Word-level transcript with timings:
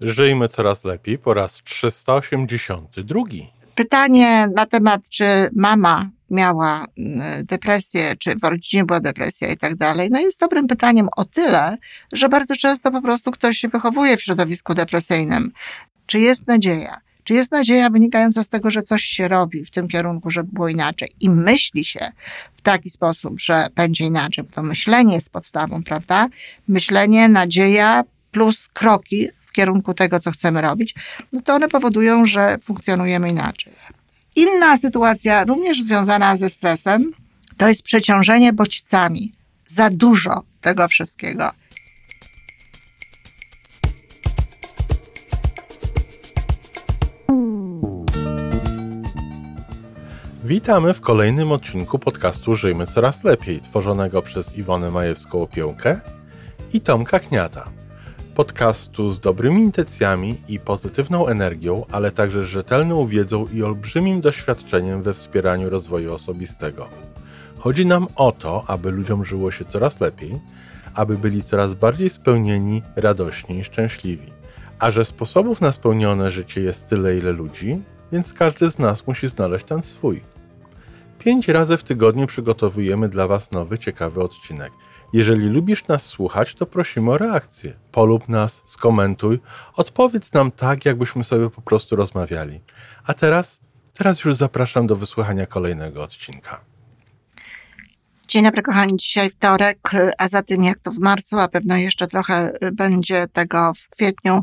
Żyjmy 0.00 0.48
coraz 0.48 0.84
lepiej 0.84 1.18
po 1.18 1.34
raz 1.34 1.60
382. 1.64 3.20
Pytanie 3.74 4.46
na 4.54 4.66
temat, 4.66 5.00
czy 5.08 5.24
mama 5.56 6.10
miała 6.30 6.84
mm, 6.98 7.44
depresję, 7.44 8.16
czy 8.18 8.34
w 8.36 8.42
rodzinie 8.42 8.84
była 8.84 9.00
depresja 9.00 9.48
i 9.48 9.56
tak 9.56 9.76
dalej, 9.76 10.08
no 10.12 10.20
jest 10.20 10.40
dobrym 10.40 10.66
pytaniem 10.66 11.08
o 11.16 11.24
tyle, 11.24 11.76
że 12.12 12.28
bardzo 12.28 12.56
często 12.56 12.90
po 12.90 13.02
prostu 13.02 13.30
ktoś 13.30 13.58
się 13.58 13.68
wychowuje 13.68 14.16
w 14.16 14.22
środowisku 14.22 14.74
depresyjnym. 14.74 15.52
Czy 16.06 16.18
jest 16.18 16.46
nadzieja? 16.46 17.00
Czy 17.24 17.34
jest 17.34 17.52
nadzieja 17.52 17.90
wynikająca 17.90 18.44
z 18.44 18.48
tego, 18.48 18.70
że 18.70 18.82
coś 18.82 19.04
się 19.04 19.28
robi 19.28 19.64
w 19.64 19.70
tym 19.70 19.88
kierunku, 19.88 20.30
żeby 20.30 20.52
było 20.52 20.68
inaczej 20.68 21.08
i 21.20 21.30
myśli 21.30 21.84
się 21.84 22.12
w 22.54 22.60
taki 22.60 22.90
sposób, 22.90 23.40
że 23.40 23.66
będzie 23.74 24.04
inaczej? 24.04 24.44
Bo 24.44 24.50
to 24.50 24.62
myślenie 24.62 25.14
jest 25.14 25.30
podstawą, 25.30 25.82
prawda? 25.82 26.28
Myślenie, 26.68 27.28
nadzieja 27.28 28.04
plus 28.30 28.68
kroki 28.68 29.28
kierunku 29.58 29.94
tego, 29.94 30.20
co 30.20 30.30
chcemy 30.30 30.62
robić, 30.62 30.94
no 31.32 31.40
to 31.40 31.54
one 31.54 31.68
powodują, 31.68 32.26
że 32.26 32.58
funkcjonujemy 32.62 33.30
inaczej. 33.30 33.72
Inna 34.36 34.78
sytuacja, 34.78 35.44
również 35.44 35.82
związana 35.82 36.36
ze 36.36 36.50
stresem, 36.50 37.12
to 37.56 37.68
jest 37.68 37.82
przeciążenie 37.82 38.52
bodźcami. 38.52 39.32
Za 39.66 39.90
dużo 39.90 40.42
tego 40.60 40.88
wszystkiego. 40.88 41.50
Witamy 50.44 50.94
w 50.94 51.00
kolejnym 51.00 51.52
odcinku 51.52 51.98
podcastu 51.98 52.54
Żyjmy 52.54 52.86
Coraz 52.86 53.24
Lepiej, 53.24 53.60
tworzonego 53.60 54.22
przez 54.22 54.56
Iwonę 54.56 54.90
Majewską-Opiełkę 54.90 55.96
i 56.72 56.80
Tomka 56.80 57.20
Kniata. 57.20 57.64
Podcastu 58.38 59.10
z 59.10 59.20
dobrymi 59.20 59.62
intencjami 59.62 60.36
i 60.48 60.60
pozytywną 60.60 61.26
energią, 61.26 61.84
ale 61.92 62.10
także 62.10 62.42
rzetelną 62.42 63.06
wiedzą 63.06 63.46
i 63.54 63.62
olbrzymim 63.62 64.20
doświadczeniem 64.20 65.02
we 65.02 65.14
wspieraniu 65.14 65.70
rozwoju 65.70 66.14
osobistego. 66.14 66.88
Chodzi 67.58 67.86
nam 67.86 68.06
o 68.16 68.32
to, 68.32 68.64
aby 68.66 68.90
ludziom 68.90 69.24
żyło 69.24 69.50
się 69.50 69.64
coraz 69.64 70.00
lepiej, 70.00 70.40
aby 70.94 71.18
byli 71.18 71.42
coraz 71.42 71.74
bardziej 71.74 72.10
spełnieni, 72.10 72.82
radośni 72.96 73.58
i 73.58 73.64
szczęśliwi. 73.64 74.32
A 74.78 74.90
że 74.90 75.04
sposobów 75.04 75.60
na 75.60 75.72
spełnione 75.72 76.30
życie 76.30 76.60
jest 76.60 76.88
tyle, 76.88 77.18
ile 77.18 77.32
ludzi, 77.32 77.82
więc 78.12 78.32
każdy 78.32 78.70
z 78.70 78.78
nas 78.78 79.06
musi 79.06 79.28
znaleźć 79.28 79.64
ten 79.64 79.82
swój. 79.82 80.22
Pięć 81.18 81.48
razy 81.48 81.76
w 81.76 81.82
tygodniu 81.82 82.26
przygotowujemy 82.26 83.08
dla 83.08 83.26
Was 83.26 83.52
nowy, 83.52 83.78
ciekawy 83.78 84.22
odcinek. 84.22 84.72
Jeżeli 85.12 85.48
lubisz 85.48 85.86
nas 85.86 86.06
słuchać, 86.06 86.54
to 86.54 86.66
prosimy 86.66 87.10
o 87.10 87.18
reakcję. 87.18 87.72
Polub 87.92 88.28
nas, 88.28 88.62
skomentuj, 88.64 89.38
odpowiedz 89.74 90.32
nam 90.32 90.50
tak, 90.50 90.84
jakbyśmy 90.84 91.24
sobie 91.24 91.50
po 91.50 91.62
prostu 91.62 91.96
rozmawiali. 91.96 92.60
A 93.04 93.14
teraz, 93.14 93.60
teraz 93.94 94.24
już 94.24 94.34
zapraszam 94.34 94.86
do 94.86 94.96
wysłuchania 94.96 95.46
kolejnego 95.46 96.02
odcinka. 96.02 96.60
Dzień 98.28 98.44
dobry, 98.44 98.62
kochani. 98.62 98.96
Dzisiaj 98.96 99.30
wtorek, 99.30 99.90
a 100.18 100.28
za 100.28 100.42
tym 100.42 100.64
jak 100.64 100.78
to 100.78 100.90
w 100.90 100.98
marcu, 100.98 101.38
a 101.38 101.48
pewno 101.48 101.76
jeszcze 101.76 102.06
trochę 102.06 102.52
będzie 102.72 103.26
tego 103.32 103.72
w 103.74 103.88
kwietniu, 103.88 104.40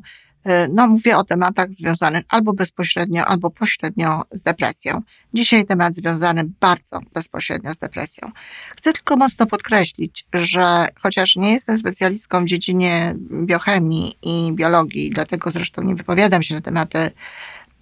no, 0.70 0.88
mówię 0.88 1.18
o 1.18 1.24
tematach 1.24 1.74
związanych 1.74 2.24
albo 2.30 2.54
bezpośrednio, 2.54 3.26
albo 3.26 3.52
pośrednio 3.52 4.24
z 4.32 4.42
depresją. 4.42 5.02
Dzisiaj 5.34 5.66
temat 5.66 5.96
związany 5.96 6.44
bardzo 6.60 7.00
bezpośrednio 7.14 7.74
z 7.74 7.78
depresją. 7.78 8.32
Chcę 8.78 8.94
tylko 8.94 9.16
mocno 9.16 9.46
podkreślić, 9.46 10.26
że 10.34 10.88
chociaż 11.00 11.36
nie 11.36 11.54
jestem 11.54 11.78
specjalistką 11.78 12.46
w 12.46 12.48
dziedzinie 12.48 13.16
biochemii 13.46 14.14
i 14.22 14.52
biologii, 14.54 15.12
dlatego 15.12 15.52
zresztą 15.52 15.82
nie 15.82 15.96
wypowiadam 15.96 16.44
się 16.44 16.56
na 16.56 16.62
tematy 16.62 17.12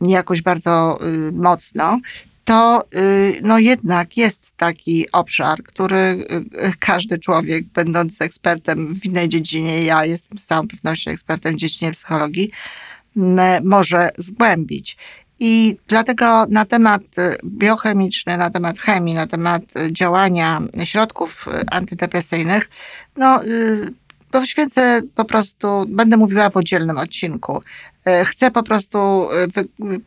jakoś 0.02 0.42
bardzo 0.42 0.98
y, 1.08 1.32
mocno, 1.32 2.00
to 2.44 2.84
y, 2.96 3.40
no 3.44 3.60
jednak 3.60 4.18
jest 4.18 4.52
taki 4.58 5.12
obszar, 5.12 5.64
który 5.64 5.96
y, 5.98 6.26
każdy 6.80 7.20
człowiek, 7.20 7.66
będąc 7.66 8.22
ekspertem 8.22 8.96
w 8.96 9.06
innej 9.06 9.30
dziedzinie, 9.30 9.84
ja 9.84 10.06
jestem 10.06 10.38
z 10.38 10.46
całą 10.46 10.68
pewnością 10.68 11.12
ekspertem 11.12 11.54
w 11.54 11.58
dziedzinie 11.58 11.92
psychologii, 11.92 12.52
może 13.64 14.10
zgłębić. 14.18 14.98
I 15.40 15.78
dlatego 15.88 16.46
na 16.50 16.66
temat 16.66 17.02
biochemiczny, 17.46 18.38
na 18.38 18.50
temat 18.50 18.80
chemii, 18.80 19.14
na 19.14 19.28
temat 19.28 19.62
działania 19.92 20.62
środków 20.84 21.46
antydepresyjnych, 21.72 22.70
no, 23.18 23.40
poświęcę 24.40 25.02
po 25.16 25.26
prostu, 25.26 25.86
będę 25.88 26.18
mówiła 26.18 26.50
w 26.50 26.58
oddzielnym 26.58 26.98
odcinku. 26.98 27.64
E, 28.06 28.26
chcę 28.26 28.52
po 28.52 28.64
prostu 28.64 29.28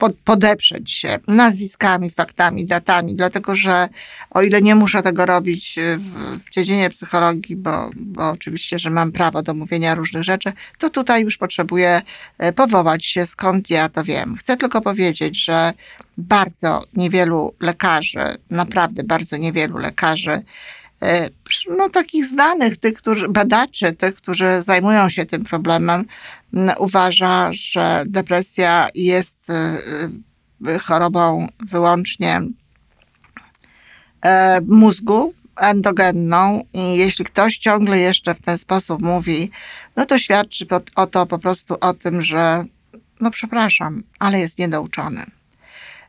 e, 0.01 0.11
podeprzeć 0.25 0.93
się 0.93 1.19
nazwiskami, 1.29 2.11
faktami, 2.11 2.65
datami, 2.65 3.17
dlatego 3.17 3.57
że 3.57 3.89
o 4.31 4.43
ile 4.43 4.63
nie 4.63 4.75
muszę 4.75 5.03
tego 5.03 5.27
robić 5.27 5.79
e, 5.79 5.97
w, 5.99 6.39
w 6.45 6.51
dziedzinie 6.51 6.91
psychologii, 6.91 7.57
bo, 7.57 7.91
bo 7.97 8.31
oczywiście, 8.31 8.79
że 8.79 8.91
mam 8.91 9.13
prawo 9.13 9.43
do 9.43 9.55
mówienia 9.55 9.95
różnych 9.95 10.23
rzeczy, 10.23 10.53
to 10.79 10.91
tutaj 10.91 11.23
już 11.23 11.37
potrzebuję 11.37 12.03
powołać 12.55 13.07
się, 13.07 13.27
skąd 13.27 13.71
ja 13.71 13.89
to 13.89 14.05
wiem. 14.05 14.37
Chcę 14.37 14.57
tylko 14.57 14.81
powiedzieć, 14.81 15.45
że 15.45 15.73
bardzo 16.19 16.85
niewielu 16.95 17.55
lekarzy, 17.61 18.37
naprawdę 18.51 19.05
bardzo 19.05 19.37
niewielu 19.37 19.79
lekarzy, 19.79 20.43
no, 21.79 21.89
takich 21.89 22.27
znanych, 22.27 22.77
tych, 22.77 22.95
którzy, 22.95 23.29
badaczy, 23.29 23.93
tych, 23.93 24.15
którzy 24.15 24.63
zajmują 24.63 25.09
się 25.09 25.27
tym 25.27 25.45
problemem, 25.45 26.05
uważa, 26.79 27.51
że 27.53 28.03
depresja 28.07 28.89
jest 28.95 29.37
y, 30.65 30.69
y, 30.69 30.79
chorobą 30.79 31.47
wyłącznie 31.67 32.41
e, 34.25 34.61
mózgu, 34.67 35.35
endogenną 35.57 36.63
i 36.73 36.97
jeśli 36.97 37.25
ktoś 37.25 37.59
ciągle 37.59 37.99
jeszcze 37.99 38.35
w 38.35 38.41
ten 38.41 38.59
sposób 38.59 39.03
mówi, 39.03 39.51
no 39.97 40.07
to 40.07 40.19
świadczy 40.19 40.67
o 40.95 41.07
to 41.07 41.27
po 41.27 41.39
prostu 41.39 41.77
o 41.81 41.95
tym, 41.95 42.23
że 42.23 42.65
no 43.21 43.31
przepraszam, 43.31 44.03
ale 44.19 44.39
jest 44.39 44.59
niedouczony. 44.59 45.25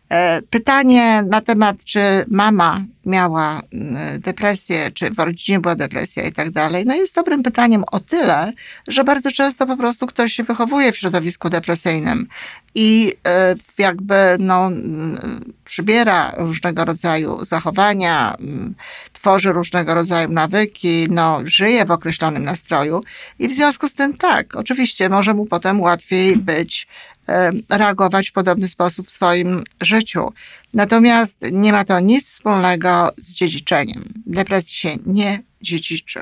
E, 0.10 0.42
pytanie 0.50 1.24
na 1.24 1.42
temat, 1.42 1.78
czy 1.84 2.00
mama 2.28 2.86
miała 3.06 3.62
mm, 3.74 4.20
depresję, 4.20 4.92
czy 4.92 5.10
w 5.10 5.20
rodzinie 5.20 5.60
była 5.60 5.76
depresja 5.76 6.24
i 6.24 6.32
tak 6.32 6.50
dalej, 6.50 6.86
no 6.86 6.96
jest 6.96 7.16
dobrym 7.16 7.44
pytaniem 7.44 7.84
o 7.92 8.00
tyle, 8.00 8.54
że 8.88 9.04
bardzo 9.04 9.32
często 9.32 9.66
po 9.66 9.78
prostu 9.78 10.08
ktoś 10.08 10.34
się 10.34 10.44
wychowuje 10.44 10.92
w 10.92 10.98
środowisku 10.98 11.50
depresyjnym 11.50 12.28
i 12.76 13.14
e, 13.28 13.56
jakby 13.78 14.16
no, 14.40 14.68
mm, 14.68 15.18
przybiera 15.66 16.34
różnego 16.38 16.86
rodzaju 16.86 17.46
zachowania, 17.46 18.36
mm, 18.40 18.76
tworzy 19.14 19.54
różnego 19.54 19.94
rodzaju 19.94 20.30
nawyki, 20.30 21.08
no, 21.10 21.40
żyje 21.46 21.86
w 21.86 21.92
określonym 21.92 22.44
nastroju 22.44 23.04
i 23.40 23.48
w 23.48 23.54
związku 23.54 23.90
z 23.90 23.94
tym 23.94 24.18
tak, 24.18 24.56
oczywiście 24.56 25.10
może 25.10 25.34
mu 25.34 25.46
potem 25.46 25.82
łatwiej 25.82 26.38
być 26.38 26.88
reagować 27.70 28.30
w 28.30 28.34
podobny 28.34 28.68
sposób 28.68 29.08
w 29.08 29.12
swoim 29.12 29.64
życiu. 29.82 30.34
Natomiast 30.74 31.38
nie 31.52 31.72
ma 31.72 31.86
to 31.86 32.00
nic 32.00 32.26
wspólnego 32.26 33.10
z 33.18 33.34
dziedziczeniem. 33.34 34.04
Depresji 34.26 34.74
się 34.74 34.90
nie 35.06 35.44
dziedziczy. 35.62 36.20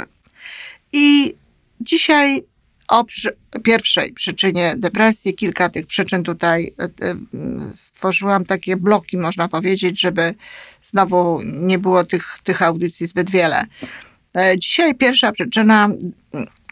I 0.93 1.35
dzisiaj 1.81 2.43
o 2.87 3.03
przy, 3.03 3.37
pierwszej 3.63 4.13
przyczynie 4.13 4.73
depresji, 4.77 5.35
kilka 5.35 5.69
tych 5.69 5.87
przyczyn 5.87 6.23
tutaj 6.23 6.73
e, 6.79 6.83
e, 6.83 6.89
stworzyłam 7.73 8.43
takie 8.43 8.77
bloki, 8.77 9.17
można 9.17 9.47
powiedzieć, 9.47 10.01
żeby 10.01 10.33
znowu 10.81 11.41
nie 11.43 11.79
było 11.79 12.03
tych, 12.03 12.37
tych 12.43 12.61
audycji 12.61 13.07
zbyt 13.07 13.31
wiele. 13.31 13.65
E, 14.37 14.59
dzisiaj 14.59 14.95
pierwsza 14.95 15.31
przyczyna 15.31 15.89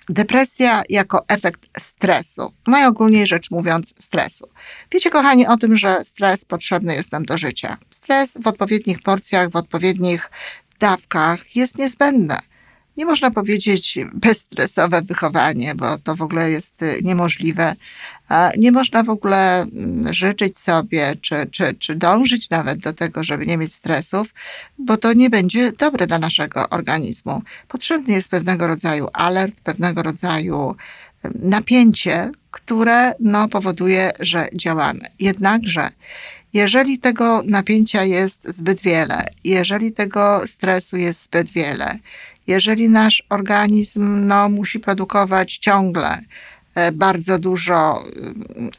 Depresja 0.10 0.84
jako 0.90 1.26
efekt 1.28 1.62
stresu. 1.80 2.54
Najogólniej 2.68 3.28
rzecz 3.28 3.52
mówiąc, 3.52 3.94
stresu. 4.00 4.50
Wiecie, 4.92 5.10
kochani, 5.10 5.48
o 5.48 5.58
tym, 5.58 5.78
że 5.78 6.06
stres 6.06 6.46
potrzebny 6.46 6.96
jest 6.96 7.12
nam 7.12 7.26
do 7.26 7.38
życia. 7.38 7.78
Stres 7.92 8.38
w 8.44 8.48
odpowiednich 8.48 9.02
porcjach, 9.02 9.50
w 9.50 9.56
odpowiednich 9.56 10.32
dawkach 10.80 11.56
jest 11.56 11.78
niezbędny 11.78 12.38
nie 12.98 13.06
można 13.06 13.32
powiedzieć 13.32 14.00
bezstresowe 14.14 15.02
wychowanie, 15.02 15.76
bo 15.76 15.98
to 15.98 16.16
w 16.16 16.22
ogóle 16.22 16.52
jest 16.52 16.82
y, 16.82 17.00
niemożliwe. 17.04 17.76
Nie 18.58 18.72
można 18.72 19.04
w 19.04 19.10
ogóle 19.10 19.62
mm, 19.62 20.14
życzyć 20.14 20.60
sobie, 20.60 21.14
czy, 21.22 21.36
czy, 21.52 21.74
czy 21.74 21.96
dążyć 21.96 22.50
nawet 22.50 22.80
do 22.80 22.94
tego, 22.94 23.24
żeby 23.24 23.46
nie 23.46 23.58
mieć 23.58 23.74
stresów, 23.74 24.34
bo 24.78 24.98
to 24.98 25.14
nie 25.14 25.30
będzie 25.30 25.72
dobre 25.72 26.08
dla 26.08 26.20
naszego 26.20 26.70
organizmu. 26.70 27.42
Potrzebny 27.68 28.14
jest 28.14 28.30
pewnego 28.30 28.68
rodzaju 28.68 29.08
alert, 29.14 29.62
pewnego 29.62 30.04
rodzaju 30.04 30.76
napięcie, 31.40 32.32
które 32.52 33.12
no, 33.20 33.48
powoduje, 33.50 34.12
że 34.20 34.48
działamy. 34.54 35.02
Jednakże, 35.20 35.90
jeżeli 36.54 37.00
tego 37.00 37.42
napięcia 37.46 38.04
jest 38.04 38.40
zbyt 38.44 38.82
wiele, 38.82 39.26
jeżeli 39.44 39.92
tego 39.92 40.42
stresu 40.48 40.98
jest 40.98 41.24
zbyt 41.24 41.50
wiele, 41.50 42.00
jeżeli 42.48 42.90
nasz 42.90 43.24
organizm 43.30 44.28
no, 44.28 44.50
musi 44.50 44.80
produkować 44.80 45.58
ciągle 45.58 46.18
bardzo 46.94 47.40
dużo 47.40 48.04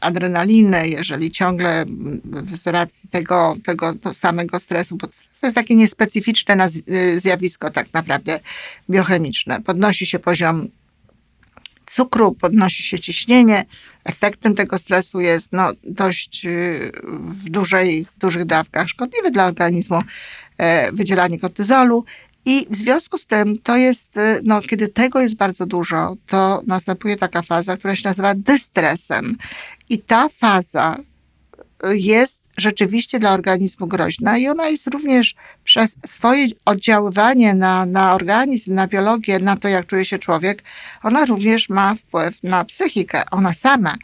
adrenaliny, 0.01 0.87
jeżeli 0.87 1.31
ciągle 1.31 1.85
z 2.51 2.67
racji 2.67 3.09
tego, 3.09 3.55
tego 3.63 3.93
samego 4.13 4.59
stresu, 4.59 4.97
bo 4.97 5.07
to 5.07 5.47
jest 5.47 5.55
takie 5.55 5.75
niespecyficzne 5.75 6.69
zjawisko 7.17 7.69
tak 7.69 7.93
naprawdę 7.93 8.39
biochemiczne. 8.89 9.61
Podnosi 9.61 10.05
się 10.05 10.19
poziom 10.19 10.67
cukru, 11.85 12.31
podnosi 12.31 12.83
się 12.83 12.99
ciśnienie. 12.99 13.65
Efektem 14.03 14.55
tego 14.55 14.79
stresu 14.79 15.19
jest 15.19 15.51
no, 15.51 15.71
dość 15.83 16.45
y, 16.45 16.91
w, 17.03 17.49
dużej, 17.49 18.05
w 18.05 18.17
dużych 18.17 18.45
dawkach 18.45 18.87
szkodliwy 18.87 19.31
dla 19.31 19.45
organizmu 19.45 20.01
e, 20.57 20.91
wydzielanie 20.91 21.39
kortyzolu. 21.39 22.05
I 22.45 22.67
w 22.69 22.75
związku 22.75 23.17
z 23.17 23.25
tym 23.25 23.57
to 23.63 23.75
jest, 23.75 24.17
y, 24.17 24.39
no, 24.43 24.61
kiedy 24.61 24.87
tego 24.87 25.21
jest 25.21 25.35
bardzo 25.35 25.65
dużo, 25.65 26.15
to 26.27 26.61
następuje 26.67 27.15
taka 27.15 27.41
faza, 27.41 27.77
która 27.77 27.95
się 27.95 28.09
nazywa 28.09 28.33
dystresem. 28.35 29.37
I 29.89 29.99
ta 29.99 30.29
faza 30.29 30.95
jest 31.83 32.39
rzeczywiście 32.57 33.19
dla 33.19 33.33
organizmu 33.33 33.87
groźna 33.87 34.37
i 34.37 34.47
ona 34.47 34.67
jest 34.67 34.87
również 34.87 35.35
przez 35.63 35.95
swoje 36.05 36.47
oddziaływanie 36.65 37.53
na, 37.53 37.85
na 37.85 38.15
organizm, 38.15 38.73
na 38.73 38.87
biologię, 38.87 39.39
na 39.39 39.57
to, 39.57 39.67
jak 39.67 39.85
czuje 39.85 40.05
się 40.05 40.19
człowiek, 40.19 40.63
ona 41.03 41.25
również 41.25 41.69
ma 41.69 41.95
wpływ 41.95 42.43
na 42.43 42.65
psychikę, 42.65 43.23
ona 43.31 43.53
sama. 43.53 43.95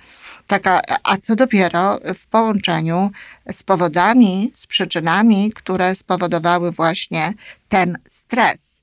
Taka, 0.52 0.82
a 1.04 1.18
co 1.18 1.36
dopiero 1.36 2.00
w 2.16 2.28
połączeniu 2.28 3.12
z 3.52 3.64
powodami, 3.64 4.52
z 4.56 4.68
przyczynami, 4.68 5.52
które 5.56 5.96
spowodowały 5.96 6.72
właśnie 6.72 7.34
ten 7.70 7.98
stres. 8.08 8.82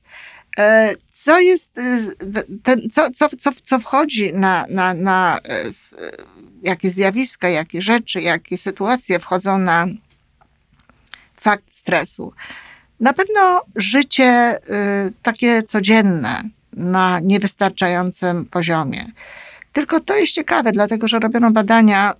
E, 0.59 0.95
co 1.11 1.41
jest, 1.41 1.79
e, 1.79 2.43
ten, 2.63 2.91
co, 2.91 3.11
co, 3.11 3.29
co, 3.39 3.51
co 3.63 3.79
wchodzi 3.79 4.33
na, 4.33 4.67
na, 4.69 4.95
na 4.95 5.39
e, 5.49 5.65
jakie 6.63 6.91
zjawiska, 6.91 7.49
jakie 7.49 7.83
rzeczy, 7.83 8.21
jakie 8.21 8.59
sytuacje 8.59 9.19
wchodzą 9.19 9.59
na 9.59 9.87
fakt 11.37 11.75
stresu. 11.75 12.33
Na 13.01 13.13
pewno 13.13 13.63
życie 13.77 14.59
takie 15.23 15.63
codzienne 15.63 16.43
na 16.73 17.21
niewystarczającym 17.21 18.45
poziomie. 18.47 19.05
Tylko 19.79 20.01
to 20.01 20.17
jest 20.17 20.33
ciekawe, 20.33 20.73
dlatego 20.73 21.09
że 21.09 21.19
robiono 21.19 21.51
badania 21.51 22.15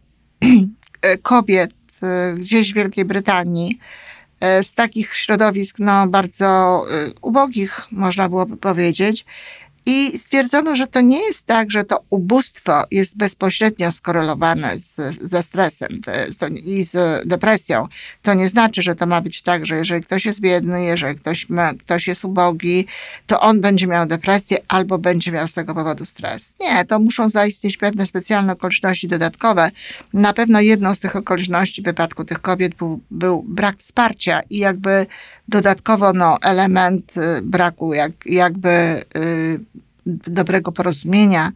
y, 0.45 1.19
kobiet 1.23 1.71
y, 2.33 2.39
gdzieś 2.39 2.73
w 2.73 2.75
Wielkiej 2.75 3.05
Brytanii 3.05 3.79
y, 4.61 4.65
z 4.65 4.75
takich 4.75 5.17
środowisk 5.17 5.77
no, 5.79 6.07
bardzo 6.07 6.85
ubogich, 7.23 7.87
można 7.91 8.29
byłoby 8.29 8.57
powiedzieć, 8.57 9.25
i 9.87 10.19
stwierdzono, 10.19 10.77
że 10.77 10.87
to 10.87 11.01
nie 11.01 11.27
jest 11.27 11.47
tak, 11.47 11.71
że 11.71 11.85
to 11.85 12.05
ubóstwo 12.11 12.83
jest 12.91 13.17
bezpośrednio 13.17 13.93
skorelowane 13.93 14.79
z, 14.79 14.97
ze 15.23 15.43
stresem 15.43 16.01
i 16.65 16.85
z 16.85 17.27
depresją. 17.29 17.89
To 18.23 18.35
nie 18.35 18.49
znaczy, 18.49 18.83
że 18.83 18.95
to 18.95 19.07
ma 19.07 19.21
być 19.21 19.43
tak, 19.43 19.67
że 19.67 19.77
jeżeli 19.77 20.03
ktoś 20.03 20.25
jest 20.25 20.41
biedny, 20.41 20.85
jeżeli 20.85 21.17
ktoś, 21.17 21.49
ma, 21.49 21.75
ktoś 21.75 22.09
jest 22.09 22.25
ubogi, 22.25 22.87
to 23.27 23.41
on 23.41 23.61
będzie 23.61 23.87
miał 23.87 24.07
depresję 24.07 24.59
albo 24.69 24.99
będzie 24.99 25.33
miał 25.33 25.49
z 25.49 25.55
tego 25.55 25.75
powodu 25.75 26.07
stres. 26.07 26.55
Nie, 26.61 26.85
to 26.85 26.99
muszą 26.99 27.31
zaistnieć 27.31 27.77
pewne 27.77 28.07
specjalne 28.07 28.53
okoliczności 28.53 29.09
dodatkowe. 29.09 29.71
Na 30.13 30.33
pewno 30.33 30.61
jedną 30.61 30.95
z 30.95 31.01
tych 31.01 31.17
okoliczności 31.17 31.83
w 31.83 31.85
wypadku 31.85 32.25
tych 32.25 32.41
kobiet 32.41 32.75
był, 32.75 33.01
był 33.11 33.43
brak 33.43 33.79
wsparcia 33.79 34.41
i 34.51 34.59
jakby 34.59 35.07
dodatkowo 35.49 36.13
no, 36.13 36.37
element 36.43 37.17
y, 37.17 37.43
braku 37.43 37.95
jak, 37.95 38.13
jakby 38.27 38.69
y, 39.17 39.61
dobrego 40.09 40.73
porozumienia, 40.73 41.53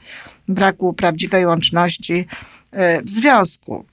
braku 0.49 0.93
prawdziwej 0.93 1.47
łączności 1.47 2.15
y, 2.15 2.77
w 3.05 3.11
związku, 3.11 3.85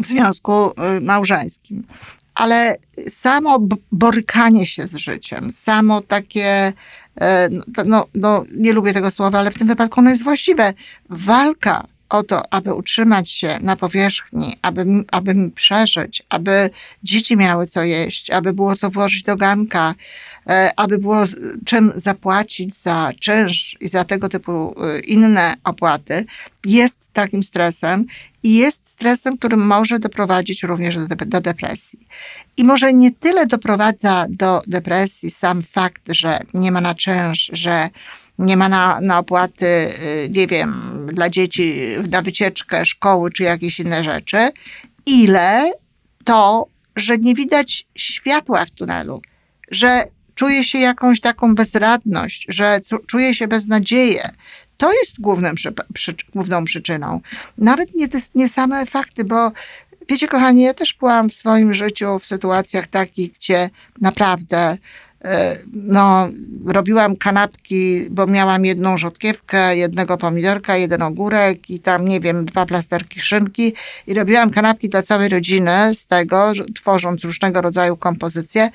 w 0.00 0.06
związku 0.06 0.72
małżeńskim. 1.00 1.86
Ale 2.34 2.76
samo 3.08 3.58
borykanie 3.92 4.66
się 4.66 4.86
z 4.86 4.94
życiem, 4.94 5.52
samo 5.52 6.00
takie, 6.00 6.72
no, 7.50 7.84
no, 7.84 8.04
no, 8.14 8.44
nie 8.56 8.72
lubię 8.72 8.92
tego 8.92 9.10
słowa, 9.10 9.38
ale 9.38 9.50
w 9.50 9.58
tym 9.58 9.68
wypadku 9.68 10.00
ono 10.00 10.10
jest 10.10 10.24
właściwe. 10.24 10.72
Walka 11.10 11.86
o 12.08 12.22
to, 12.22 12.42
aby 12.54 12.74
utrzymać 12.74 13.30
się 13.30 13.58
na 13.60 13.76
powierzchni, 13.76 14.54
aby, 14.62 14.84
aby 15.12 15.50
przeżyć, 15.54 16.22
aby 16.28 16.70
dzieci 17.02 17.36
miały 17.36 17.66
co 17.66 17.82
jeść, 17.82 18.30
aby 18.30 18.52
było 18.52 18.76
co 18.76 18.90
włożyć 18.90 19.22
do 19.22 19.36
ganka, 19.36 19.94
e, 20.46 20.70
aby 20.76 20.98
było 20.98 21.24
czym 21.64 21.92
zapłacić 21.94 22.74
za 22.74 23.12
czynsz 23.20 23.76
i 23.80 23.88
za 23.88 24.04
tego 24.04 24.28
typu 24.28 24.74
e, 24.84 25.00
inne 25.00 25.54
opłaty, 25.64 26.24
jest 26.64 26.96
takim 27.12 27.42
stresem 27.42 28.04
i 28.42 28.54
jest 28.54 28.80
stresem, 28.84 29.38
który 29.38 29.56
może 29.56 29.98
doprowadzić 29.98 30.62
również 30.62 30.96
do, 30.96 31.16
do 31.26 31.40
depresji. 31.40 31.98
I 32.56 32.64
może 32.64 32.92
nie 32.92 33.12
tyle 33.12 33.46
doprowadza 33.46 34.26
do 34.28 34.62
depresji 34.66 35.30
sam 35.30 35.62
fakt, 35.62 36.02
że 36.08 36.40
nie 36.54 36.72
ma 36.72 36.80
na 36.80 36.94
czynsz, 36.94 37.50
że 37.52 37.90
nie 38.38 38.56
ma 38.56 38.68
na, 38.68 39.00
na 39.00 39.18
opłaty, 39.18 39.66
y, 39.66 40.30
nie 40.30 40.46
wiem, 40.46 41.06
dla 41.12 41.30
dzieci 41.30 41.74
na 42.10 42.22
wycieczkę, 42.22 42.86
szkoły 42.86 43.30
czy 43.30 43.42
jakieś 43.42 43.80
inne 43.80 44.04
rzeczy, 44.04 44.50
ile 45.06 45.72
to, 46.24 46.66
że 46.96 47.18
nie 47.18 47.34
widać 47.34 47.86
światła 47.94 48.64
w 48.64 48.70
tunelu, 48.70 49.22
że 49.70 50.04
czuje 50.34 50.64
się 50.64 50.78
jakąś 50.78 51.20
taką 51.20 51.54
bezradność, 51.54 52.46
że 52.48 52.80
czuje 53.06 53.34
się 53.34 53.48
beznadzieję. 53.48 54.30
To 54.76 54.92
jest 54.92 55.20
głównym, 55.20 55.54
przy, 55.94 56.14
główną 56.34 56.64
przyczyną. 56.64 57.20
Nawet 57.58 57.94
nie, 57.94 58.08
nie 58.34 58.48
same 58.48 58.86
fakty, 58.86 59.24
bo 59.24 59.52
wiecie, 60.08 60.28
kochani, 60.28 60.62
ja 60.62 60.74
też 60.74 60.92
byłam 60.92 61.28
w 61.28 61.34
swoim 61.34 61.74
życiu 61.74 62.18
w 62.18 62.26
sytuacjach 62.26 62.86
takich, 62.86 63.32
gdzie 63.32 63.70
naprawdę 64.00 64.76
no, 65.72 66.28
robiłam 66.66 67.16
kanapki, 67.16 68.10
bo 68.10 68.26
miałam 68.26 68.64
jedną 68.64 68.96
rzodkiewkę, 68.96 69.76
jednego 69.76 70.16
pomidorka, 70.16 70.76
jeden 70.76 71.02
ogórek 71.02 71.70
i 71.70 71.80
tam, 71.80 72.08
nie 72.08 72.20
wiem, 72.20 72.44
dwa 72.44 72.66
plasterki 72.66 73.20
szynki. 73.20 73.72
I 74.06 74.14
robiłam 74.14 74.50
kanapki 74.50 74.88
dla 74.88 75.02
całej 75.02 75.28
rodziny 75.28 75.94
z 75.94 76.06
tego, 76.06 76.52
tworząc 76.74 77.24
różnego 77.24 77.60
rodzaju 77.60 77.96
kompozycje, 77.96 78.70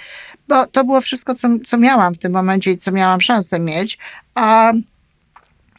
bo 0.48 0.66
to 0.68 0.84
było 0.84 1.02
wszystko, 1.02 1.36
co, 1.36 1.48
co 1.66 1.78
miałam 1.78 2.14
w 2.14 2.18
tym 2.18 2.32
momencie 2.32 2.72
i 2.72 2.78
co 2.78 2.92
miałam 2.92 3.22
szansę 3.22 3.60
mieć, 3.60 3.98
a 4.36 4.74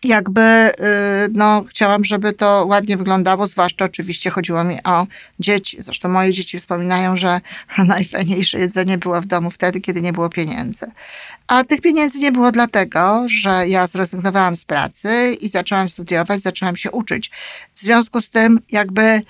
jakby 0.04 0.40
y, 0.40 0.72
no, 1.34 1.64
chciałam, 1.68 2.04
żeby 2.04 2.32
to 2.32 2.66
ładnie 2.68 2.96
wyglądało, 2.96 3.46
zwłaszcza 3.46 3.84
oczywiście 3.84 4.30
chodziło 4.30 4.64
mi 4.64 4.82
o 4.84 5.06
dzieci. 5.40 5.76
Zresztą 5.80 6.08
moje 6.08 6.32
dzieci 6.32 6.60
wspominają, 6.60 7.16
że 7.16 7.40
najfajniejsze 7.78 8.58
jedzenie 8.58 8.98
było 8.98 9.20
w 9.20 9.26
domu 9.26 9.50
wtedy, 9.50 9.80
kiedy 9.80 10.02
nie 10.02 10.12
było 10.12 10.28
pieniędzy. 10.28 10.86
A 11.46 11.64
tych 11.64 11.80
pieniędzy 11.80 12.18
nie 12.18 12.32
było 12.32 12.52
dlatego, 12.52 13.26
że 13.28 13.68
ja 13.68 13.86
zrezygnowałam 13.86 14.56
z 14.56 14.64
pracy 14.64 15.36
i 15.40 15.48
zaczęłam 15.48 15.88
studiować, 15.88 16.40
zaczęłam 16.40 16.76
się 16.76 16.90
uczyć. 16.90 17.30
W 17.74 17.80
związku 17.80 18.20
z 18.20 18.30
tym 18.30 18.60
jakby 18.70 19.22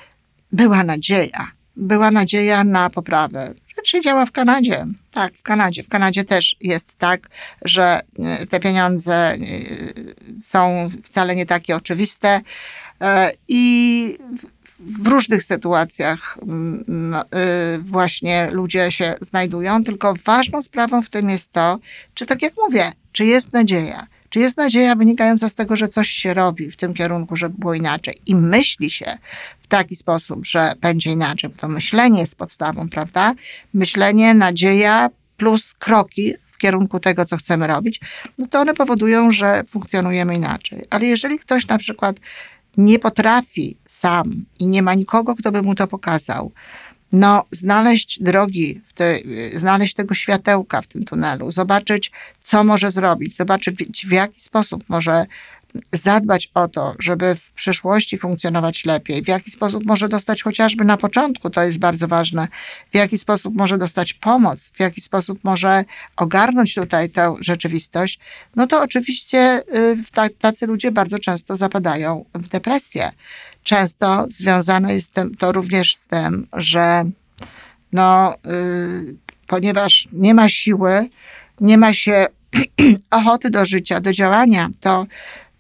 była 0.52 0.85
nadzieja. 0.85 1.50
Była 1.76 2.11
nadzieja 2.11 2.64
na 2.64 2.90
poprawę 2.90 3.54
czy 3.82 4.00
działa 4.00 4.26
w 4.26 4.32
Kanadzie. 4.32 4.85
Tak, 5.11 5.35
w 5.35 5.42
Kanadzie. 5.42 5.82
W 5.82 5.88
Kanadzie 5.88 6.25
też 6.25 6.56
jest 6.61 6.99
tak, 6.99 7.28
że 7.64 8.00
e, 8.18 8.47
te 8.47 8.61
pieniądze 8.61 9.14
e, 9.14 9.38
są 10.42 10.90
wcale 11.04 11.34
nie 11.34 11.46
takie 11.46 11.76
oczywiste 11.76 12.40
e, 13.00 13.30
i 13.49 14.16
w 14.80 15.06
różnych 15.06 15.44
sytuacjach 15.44 16.38
no, 16.88 17.25
właśnie 17.80 18.49
ludzie 18.50 18.92
się 18.92 19.14
znajdują, 19.20 19.84
tylko 19.84 20.14
ważną 20.25 20.62
sprawą 20.62 21.02
w 21.02 21.11
tym 21.11 21.30
jest 21.30 21.52
to, 21.52 21.78
czy 22.14 22.26
tak 22.26 22.42
jak 22.42 22.52
mówię, 22.56 22.92
czy 23.12 23.25
jest 23.25 23.52
nadzieja. 23.52 24.06
Czy 24.28 24.38
jest 24.38 24.56
nadzieja 24.56 24.94
wynikająca 24.94 25.49
z 25.49 25.54
tego, 25.54 25.76
że 25.76 25.88
coś 25.88 26.11
się 26.11 26.34
robi 26.34 26.70
w 26.70 26.76
tym 26.76 26.94
kierunku, 26.94 27.37
żeby 27.37 27.58
było 27.58 27.75
inaczej 27.75 28.14
i 28.26 28.34
myśli 28.34 28.90
się 28.90 29.18
w 29.61 29.66
taki 29.66 29.96
sposób, 29.96 30.46
że 30.46 30.72
będzie 30.80 31.11
inaczej? 31.11 31.50
Bo 31.50 31.56
to 31.56 31.68
myślenie 31.68 32.20
jest 32.20 32.37
podstawą, 32.37 32.88
prawda? 32.88 33.34
Myślenie, 33.75 34.34
nadzieja 34.34 35.11
plus 35.37 35.75
kroki 35.78 36.34
kierunku 36.62 37.00
tego, 37.00 37.25
co 37.25 37.37
chcemy 37.37 37.66
robić, 37.66 38.00
no 38.38 38.47
to 38.47 38.61
one 38.61 38.75
powodują, 38.75 39.31
że 39.31 39.64
funkcjonujemy 39.69 40.35
inaczej. 40.35 40.85
Ale 40.90 41.07
jeżeli 41.07 41.38
ktoś 41.38 41.66
na 41.66 41.78
przykład 41.78 42.16
nie 42.76 42.99
potrafi 42.99 43.76
sam 43.85 44.45
i 44.59 44.66
nie 44.66 44.83
ma 44.83 44.95
nikogo, 44.95 45.35
kto 45.35 45.52
by 45.52 45.62
mu 45.62 45.75
to 45.75 45.87
pokazał, 45.87 46.52
no, 47.12 47.45
znaleźć 47.50 48.23
drogi, 48.23 48.81
te, 48.95 49.19
znaleźć 49.57 49.95
tego 49.95 50.14
światełka 50.14 50.83
w 50.83 50.87
tym 50.87 51.04
tunelu, 51.04 51.50
zobaczyć, 51.50 52.11
co 52.40 52.64
może 52.64 52.90
zrobić, 52.90 53.37
zobaczyć, 53.37 54.07
w 54.07 54.12
jaki 54.12 54.40
sposób 54.40 54.85
może 54.88 55.26
zadbać 55.93 56.50
o 56.55 56.69
to, 56.69 56.95
żeby 56.99 57.35
w 57.35 57.52
przyszłości 57.52 58.19
funkcjonować 58.19 58.85
lepiej, 58.85 59.23
w 59.23 59.29
jaki 59.29 59.50
sposób 59.50 59.85
może 59.87 60.09
dostać 60.09 60.43
chociażby 60.43 60.85
na 60.85 60.97
początku, 60.97 61.50
to 61.50 61.62
jest 61.62 61.79
bardzo 61.79 62.09
ważne, 62.09 62.49
w 62.93 62.97
jaki 62.97 63.19
sposób 63.19 63.55
może 63.55 63.79
dostać 63.79 64.14
pomoc, 64.14 64.71
w 64.75 64.81
jaki 64.81 65.00
sposób 65.00 65.38
może 65.45 65.85
ogarnąć 66.17 66.75
tutaj 66.75 67.11
tę 67.11 67.35
rzeczywistość, 67.41 68.19
no 68.57 68.67
to 68.67 68.83
oczywiście 68.83 69.62
y, 70.26 70.33
tacy 70.38 70.67
ludzie 70.67 70.93
bardzo 70.93 71.19
często 71.19 71.57
zapadają 71.57 72.25
w 72.35 72.49
depresję. 72.49 73.11
Często 73.62 74.26
związane 74.29 74.95
jest 74.95 75.14
to 75.38 75.52
również 75.52 75.97
z 75.97 76.05
tym, 76.05 76.47
że 76.52 77.05
no, 77.93 78.35
yy, 78.47 79.17
ponieważ 79.47 80.09
nie 80.12 80.35
ma 80.35 80.49
siły, 80.49 81.09
nie 81.61 81.79
ma 81.79 81.95
się 81.95 82.26
ochoty 83.11 83.50
do 83.50 83.67
życia, 83.67 84.00
do 84.00 84.12
działania, 84.12 84.71
to 84.81 85.07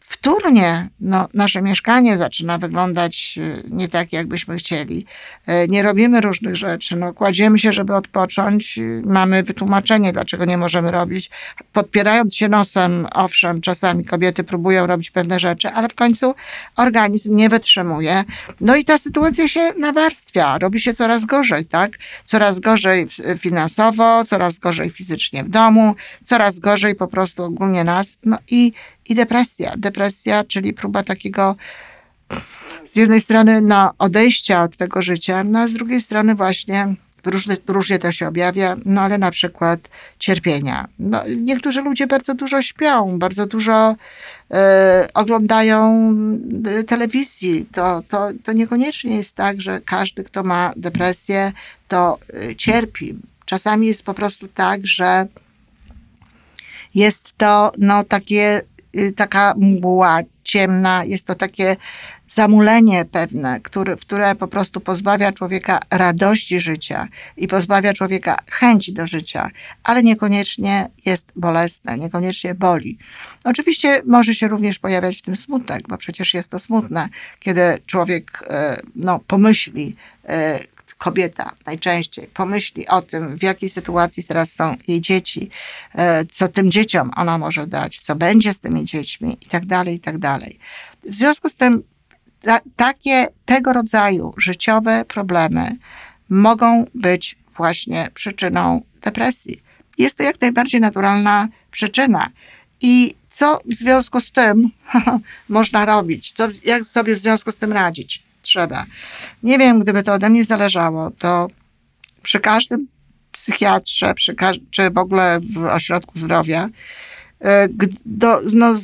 wtórnie 0.04 0.88
no, 1.00 1.28
nasze 1.34 1.62
mieszkanie 1.62 2.16
zaczyna 2.16 2.58
wyglądać 2.58 3.38
e, 3.38 3.62
nie 3.70 3.88
tak, 3.88 4.12
jakbyśmy 4.12 4.56
chcieli. 4.56 5.06
E, 5.46 5.68
nie 5.68 5.82
robimy 5.82 6.20
różnych 6.20 6.56
rzeczy. 6.56 6.96
No, 6.96 7.12
kładziemy 7.12 7.58
się, 7.58 7.72
żeby 7.72 7.94
odpocząć. 7.94 8.78
Mamy 9.04 9.42
wytłumaczenie, 9.42 10.12
dlaczego 10.12 10.44
nie 10.44 10.58
możemy 10.58 10.90
robić. 10.90 11.30
Podpierając 11.72 12.36
się 12.36 12.48
nosem, 12.48 13.06
owszem, 13.14 13.60
czasami 13.60 14.04
kobiety 14.04 14.44
próbują 14.44 14.86
robić 14.86 15.10
pewne 15.10 15.40
rzeczy, 15.40 15.68
ale 15.68 15.88
w 15.88 15.94
końcu 15.94 16.34
organizm 16.76 17.36
nie 17.36 17.48
wytrzymuje. 17.48 18.24
No 18.60 18.76
i 18.76 18.84
ta 18.84 18.98
sytuacja 18.98 19.48
się 19.48 19.72
nawarstwia. 19.78 20.58
Robi 20.58 20.80
się 20.80 20.94
coraz 20.94 21.24
gorzej, 21.24 21.64
tak? 21.64 21.98
Coraz 22.24 22.60
gorzej 22.60 23.06
finansowo, 23.38 24.24
coraz 24.24 24.58
gorzej 24.58 24.90
fizycznie 24.90 25.44
w 25.44 25.48
domu, 25.48 25.94
coraz 26.24 26.58
gorzej 26.58 26.94
po 26.94 27.08
prostu 27.08 27.44
ogólnie 27.44 27.84
nas. 27.84 28.18
No 28.24 28.38
i 28.50 28.72
i 29.08 29.14
depresja. 29.14 29.72
Depresja, 29.76 30.44
czyli 30.44 30.72
próba 30.72 31.02
takiego 31.02 31.56
z 32.86 32.96
jednej 32.96 33.20
strony 33.20 33.60
no, 33.60 33.92
odejścia 33.98 34.62
od 34.62 34.76
tego 34.76 35.02
życia, 35.02 35.44
no 35.44 35.58
a 35.58 35.68
z 35.68 35.72
drugiej 35.72 36.00
strony 36.00 36.34
właśnie 36.34 36.94
różne, 37.24 37.56
różnie 37.66 37.98
to 37.98 38.12
się 38.12 38.28
objawia, 38.28 38.74
no 38.84 39.00
ale 39.00 39.18
na 39.18 39.30
przykład 39.30 39.80
cierpienia. 40.18 40.88
No, 40.98 41.22
niektórzy 41.36 41.82
ludzie 41.82 42.06
bardzo 42.06 42.34
dużo 42.34 42.62
śpią, 42.62 43.18
bardzo 43.18 43.46
dużo 43.46 43.94
e, 44.50 45.08
oglądają 45.14 46.08
e, 46.66 46.84
telewizji. 46.84 47.66
To, 47.72 48.02
to, 48.08 48.28
to 48.44 48.52
niekoniecznie 48.52 49.16
jest 49.16 49.36
tak, 49.36 49.60
że 49.60 49.80
każdy, 49.80 50.24
kto 50.24 50.42
ma 50.42 50.72
depresję, 50.76 51.52
to 51.88 52.18
e, 52.34 52.54
cierpi. 52.54 53.14
Czasami 53.46 53.86
jest 53.86 54.02
po 54.02 54.14
prostu 54.14 54.48
tak, 54.48 54.86
że 54.86 55.26
jest 56.94 57.32
to 57.36 57.72
no, 57.78 58.04
takie 58.04 58.62
Y, 58.62 58.71
taka 59.16 59.54
mgła 59.56 60.20
ciemna, 60.44 61.02
jest 61.04 61.26
to 61.26 61.34
takie 61.34 61.76
zamulenie 62.28 63.04
pewne, 63.04 63.60
które, 63.60 63.96
które 63.96 64.34
po 64.34 64.48
prostu 64.48 64.80
pozbawia 64.80 65.32
człowieka 65.32 65.78
radości 65.90 66.60
życia 66.60 67.08
i 67.36 67.48
pozbawia 67.48 67.92
człowieka 67.92 68.42
chęci 68.50 68.92
do 68.92 69.06
życia, 69.06 69.50
ale 69.84 70.02
niekoniecznie 70.02 70.88
jest 71.06 71.24
bolesne, 71.36 71.98
niekoniecznie 71.98 72.54
boli. 72.54 72.98
Oczywiście 73.44 74.02
może 74.06 74.34
się 74.34 74.48
również 74.48 74.78
pojawiać 74.78 75.18
w 75.18 75.22
tym 75.22 75.36
smutek, 75.36 75.88
bo 75.88 75.96
przecież 75.98 76.34
jest 76.34 76.48
to 76.48 76.58
smutne, 76.58 77.08
kiedy 77.40 77.78
człowiek 77.86 78.44
e, 78.50 78.76
no, 78.96 79.20
pomyśli, 79.26 79.96
e, 80.28 80.58
kobieta 81.02 81.52
najczęściej 81.66 82.26
pomyśli 82.26 82.88
o 82.88 83.02
tym, 83.02 83.38
w 83.38 83.42
jakiej 83.42 83.70
sytuacji 83.70 84.24
teraz 84.24 84.52
są 84.52 84.76
jej 84.88 85.00
dzieci, 85.00 85.50
e, 85.94 86.24
co 86.24 86.48
tym 86.48 86.70
dzieciom 86.70 87.10
ona 87.16 87.38
może 87.38 87.66
dać, 87.66 88.00
co 88.00 88.16
będzie 88.16 88.54
z 88.54 88.60
tymi 88.60 88.84
dziećmi 88.84 89.36
i 89.40 89.46
tak 89.46 89.66
dalej, 89.66 89.94
i 89.94 90.00
tak 90.00 90.18
dalej. 90.18 90.58
W 91.04 91.14
związku 91.14 91.48
z 91.48 91.54
tym 91.54 91.82
ta, 92.40 92.60
takie 92.76 93.26
tego 93.44 93.72
rodzaju 93.72 94.34
życiowe 94.38 95.04
problemy 95.04 95.76
mogą 96.28 96.84
być 96.94 97.36
właśnie 97.56 98.08
przyczyną 98.14 98.80
depresji. 99.02 99.62
Jest 99.98 100.16
to 100.16 100.22
jak 100.22 100.40
najbardziej 100.40 100.80
naturalna 100.80 101.48
przyczyna. 101.70 102.30
I 102.80 103.14
co 103.30 103.58
w 103.66 103.74
związku 103.74 104.20
z 104.20 104.32
tym 104.32 104.70
można 105.48 105.84
robić? 105.84 106.32
Co, 106.32 106.48
jak 106.64 106.84
sobie 106.84 107.16
w 107.16 107.18
związku 107.18 107.52
z 107.52 107.56
tym 107.56 107.72
radzić? 107.72 108.31
Trzeba. 108.42 108.84
Nie 109.42 109.58
wiem, 109.58 109.80
gdyby 109.80 110.02
to 110.02 110.12
ode 110.12 110.30
mnie 110.30 110.44
zależało, 110.44 111.10
to 111.18 111.48
przy 112.22 112.40
każdym 112.40 112.86
psychiatrze, 113.32 114.14
przy 114.14 114.34
czy 114.70 114.90
w 114.90 114.98
ogóle 114.98 115.40
w 115.52 115.58
ośrodku 115.58 116.18
zdrowia, 116.18 116.68
e, 117.40 117.68
do, 118.06 118.40
no, 118.54 118.74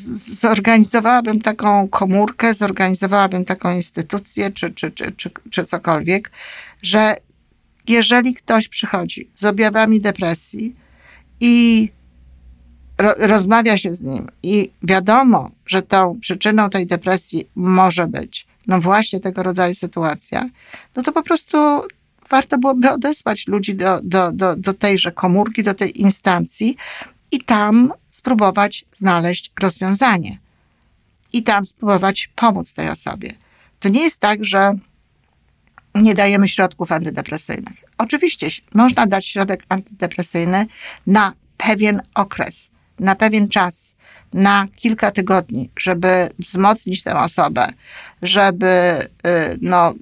zorganizowałabym 0.40 1.40
taką 1.40 1.88
komórkę, 1.88 2.54
zorganizowałabym 2.54 3.44
taką 3.44 3.76
instytucję, 3.76 4.50
czy, 4.50 4.70
czy, 4.70 4.90
czy, 4.90 5.12
czy, 5.12 5.30
czy 5.50 5.64
cokolwiek, 5.64 6.30
że 6.82 7.16
jeżeli 7.88 8.34
ktoś 8.34 8.68
przychodzi 8.68 9.30
z 9.36 9.44
objawami 9.44 10.00
depresji 10.00 10.76
i 11.40 11.88
ro, 12.98 13.14
rozmawia 13.18 13.78
się 13.78 13.96
z 13.96 14.02
nim 14.02 14.26
i 14.42 14.70
wiadomo, 14.82 15.50
że 15.66 15.82
tą 15.82 16.20
przyczyną 16.20 16.70
tej 16.70 16.86
depresji 16.86 17.48
może 17.54 18.06
być 18.06 18.46
no 18.68 18.80
właśnie 18.80 19.20
tego 19.20 19.42
rodzaju 19.42 19.74
sytuacja, 19.74 20.48
no 20.96 21.02
to 21.02 21.12
po 21.12 21.22
prostu 21.22 21.58
warto 22.30 22.58
byłoby 22.58 22.90
odesłać 22.90 23.46
ludzi 23.46 23.74
do, 23.74 24.00
do, 24.02 24.32
do, 24.32 24.56
do 24.56 24.74
tejże 24.74 25.12
komórki, 25.12 25.62
do 25.62 25.74
tej 25.74 26.00
instancji 26.00 26.76
i 27.30 27.40
tam 27.40 27.92
spróbować 28.10 28.84
znaleźć 28.92 29.52
rozwiązanie. 29.60 30.38
I 31.32 31.42
tam 31.42 31.64
spróbować 31.64 32.30
pomóc 32.34 32.74
tej 32.74 32.88
osobie. 32.88 33.32
To 33.80 33.88
nie 33.88 34.02
jest 34.02 34.20
tak, 34.20 34.44
że 34.44 34.72
nie 35.94 36.14
dajemy 36.14 36.48
środków 36.48 36.92
antydepresyjnych. 36.92 37.84
Oczywiście 37.98 38.48
można 38.74 39.06
dać 39.06 39.26
środek 39.26 39.64
antydepresyjny 39.68 40.66
na 41.06 41.32
pewien 41.56 42.02
okres, 42.14 42.70
na 43.00 43.14
pewien 43.14 43.48
czas, 43.48 43.94
na 44.32 44.66
kilka 44.76 45.10
tygodni, 45.10 45.70
żeby 45.78 46.28
wzmocnić 46.38 47.02
tę 47.02 47.18
osobę, 47.18 47.66
żeby 48.22 48.98
y, 49.26 49.58
no, 49.60 49.94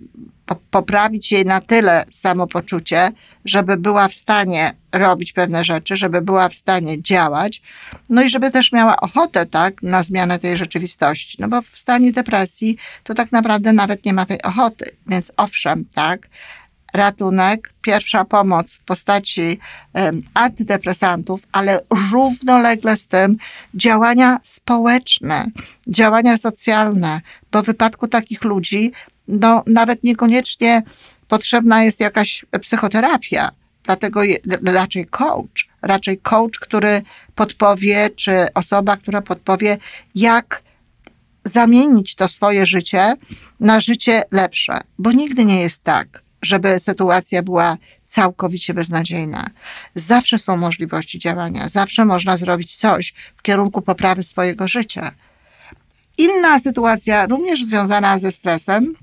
poprawić 0.70 1.32
jej 1.32 1.44
na 1.44 1.60
tyle 1.60 2.04
samopoczucie, 2.12 3.12
żeby 3.44 3.76
była 3.76 4.08
w 4.08 4.14
stanie 4.14 4.72
robić 4.92 5.32
pewne 5.32 5.64
rzeczy, 5.64 5.96
żeby 5.96 6.22
była 6.22 6.48
w 6.48 6.54
stanie 6.54 7.02
działać, 7.02 7.62
no 8.08 8.22
i 8.22 8.30
żeby 8.30 8.50
też 8.50 8.72
miała 8.72 8.96
ochotę, 8.96 9.46
tak, 9.46 9.82
na 9.82 10.02
zmianę 10.02 10.38
tej 10.38 10.56
rzeczywistości. 10.56 11.36
No 11.40 11.48
bo 11.48 11.62
w 11.62 11.78
stanie 11.78 12.12
depresji 12.12 12.76
to 13.04 13.14
tak 13.14 13.32
naprawdę 13.32 13.72
nawet 13.72 14.04
nie 14.04 14.12
ma 14.12 14.26
tej 14.26 14.42
ochoty. 14.42 14.96
Więc 15.06 15.32
owszem, 15.36 15.84
tak, 15.94 16.28
ratunek, 16.94 17.74
pierwsza 17.82 18.24
pomoc 18.24 18.72
w 18.72 18.84
postaci 18.84 19.58
antydepresantów, 20.34 21.40
ale 21.52 21.80
równolegle 22.10 22.96
z 22.96 23.06
tym 23.06 23.36
działania 23.74 24.38
społeczne, 24.42 25.46
działania 25.88 26.38
socjalne, 26.38 27.20
bo 27.52 27.62
w 27.62 27.66
wypadku 27.66 28.08
takich 28.08 28.44
ludzi, 28.44 28.92
no 29.28 29.62
nawet 29.66 30.04
niekoniecznie 30.04 30.82
potrzebna 31.28 31.82
jest 31.82 32.00
jakaś 32.00 32.44
psychoterapia, 32.60 33.50
dlatego 33.82 34.20
raczej 34.64 35.06
coach, 35.06 35.68
raczej 35.82 36.18
coach, 36.18 36.58
który 36.60 37.02
podpowie, 37.34 38.10
czy 38.10 38.46
osoba, 38.54 38.96
która 38.96 39.22
podpowie, 39.22 39.78
jak 40.14 40.62
zamienić 41.44 42.14
to 42.14 42.28
swoje 42.28 42.66
życie 42.66 43.14
na 43.60 43.80
życie 43.80 44.22
lepsze, 44.30 44.80
bo 44.98 45.12
nigdy 45.12 45.44
nie 45.44 45.60
jest 45.60 45.84
tak, 45.84 46.22
żeby 46.46 46.80
sytuacja 46.80 47.42
była 47.42 47.76
całkowicie 48.06 48.74
beznadziejna. 48.74 49.50
Zawsze 49.94 50.38
są 50.38 50.56
możliwości 50.56 51.18
działania, 51.18 51.68
zawsze 51.68 52.04
można 52.04 52.36
zrobić 52.36 52.76
coś 52.76 53.14
w 53.36 53.42
kierunku 53.42 53.82
poprawy 53.82 54.22
swojego 54.22 54.68
życia. 54.68 55.12
Inna 56.18 56.60
sytuacja, 56.60 57.26
również 57.26 57.64
związana 57.64 58.18
ze 58.18 58.32
stresem, 58.32 58.94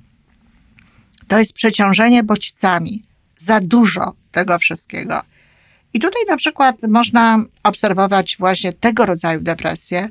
to 1.28 1.40
jest 1.40 1.54
przeciążenie 1.54 2.24
bodźcami. 2.24 3.04
Za 3.38 3.60
dużo 3.60 4.14
tego 4.32 4.60
wszystkiego. 4.60 5.22
I 5.94 6.00
tutaj 6.00 6.22
na 6.28 6.38
przykład 6.38 6.76
można 6.90 7.44
obserwować 7.64 8.36
właśnie 8.40 8.74
tego 8.74 9.06
rodzaju 9.06 9.42
depresję 9.42 10.10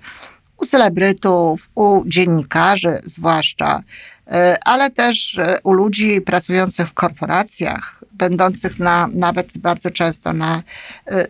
u 0.57 0.67
celebrytów, 0.67 1.71
u 1.75 2.03
dziennikarzy 2.07 2.99
zwłaszcza, 3.03 3.83
ale 4.65 4.91
też 4.91 5.39
e, 5.39 5.59
u 5.63 5.73
ludzi 5.73 6.21
pracujących 6.21 6.89
w 6.89 6.95
korporacjach, 6.95 8.05
będących 8.13 8.79
na, 8.79 9.09
nawet 9.15 9.59
bardzo 9.59 9.91
często 9.91 10.33
na 10.33 10.63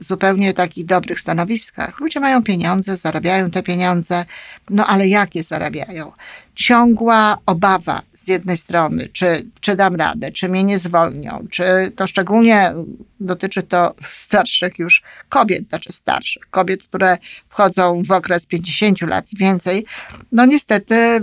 zupełnie 0.00 0.52
takich 0.52 0.84
dobrych 0.84 1.20
stanowiskach. 1.20 2.00
Ludzie 2.00 2.20
mają 2.20 2.42
pieniądze, 2.42 2.96
zarabiają 2.96 3.50
te 3.50 3.62
pieniądze, 3.62 4.24
no 4.70 4.86
ale 4.86 5.08
jak 5.08 5.34
je 5.34 5.44
zarabiają? 5.44 6.12
Ciągła 6.54 7.38
obawa 7.46 8.02
z 8.12 8.28
jednej 8.28 8.56
strony, 8.56 9.08
czy, 9.12 9.46
czy 9.60 9.76
dam 9.76 9.96
radę, 9.96 10.32
czy 10.32 10.48
mnie 10.48 10.64
nie 10.64 10.78
zwolnią, 10.78 11.46
czy 11.50 11.64
to 11.96 12.06
szczególnie 12.06 12.72
dotyczy 13.20 13.62
to 13.62 13.94
starszych 14.10 14.78
już 14.78 15.02
kobiet, 15.28 15.68
znaczy 15.68 15.92
starszych, 15.92 16.50
kobiet, 16.50 16.82
które 16.82 17.18
wchodzą 17.48 18.02
w 18.02 18.10
okres 18.10 18.46
50 18.46 19.02
lat 19.02 19.32
i 19.32 19.36
więcej. 19.36 19.84
No 20.32 20.44
niestety 20.44 21.20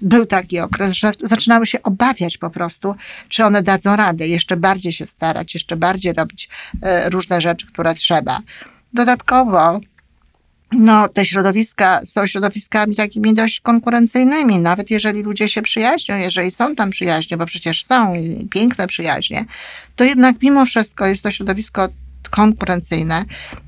był 0.00 0.26
taki 0.26 0.60
okres, 0.60 0.92
że 0.92 1.12
zaczynały 1.22 1.66
się 1.66 1.82
obawiać 1.82 2.38
po 2.38 2.50
prostu, 2.50 2.94
czy 3.28 3.44
one 3.44 3.62
dadzą 3.62 3.96
radę, 3.96 4.28
jeszcze 4.28 4.56
bardziej 4.56 4.92
się 4.92 5.06
starać, 5.06 5.54
jeszcze 5.54 5.76
bardziej 5.76 6.12
robić 6.12 6.48
e, 6.82 7.10
różne 7.10 7.40
rzeczy, 7.40 7.66
które 7.66 7.94
trzeba. 7.94 8.40
Dodatkowo 8.92 9.80
no, 10.72 11.08
te 11.08 11.26
środowiska 11.26 12.00
są 12.04 12.26
środowiskami 12.26 12.96
takimi 12.96 13.34
dość 13.34 13.60
konkurencyjnymi, 13.60 14.60
nawet 14.60 14.90
jeżeli 14.90 15.22
ludzie 15.22 15.48
się 15.48 15.62
przyjaźnią, 15.62 16.16
jeżeli 16.16 16.50
są 16.50 16.74
tam 16.74 16.90
przyjaźnie, 16.90 17.36
bo 17.36 17.46
przecież 17.46 17.84
są 17.84 18.12
piękne 18.50 18.86
przyjaźnie, 18.86 19.44
to 19.96 20.04
jednak 20.04 20.36
mimo 20.42 20.66
wszystko 20.66 21.06
jest 21.06 21.22
to 21.22 21.30
środowisko 21.30 21.88
konkurencyjne 22.30 23.24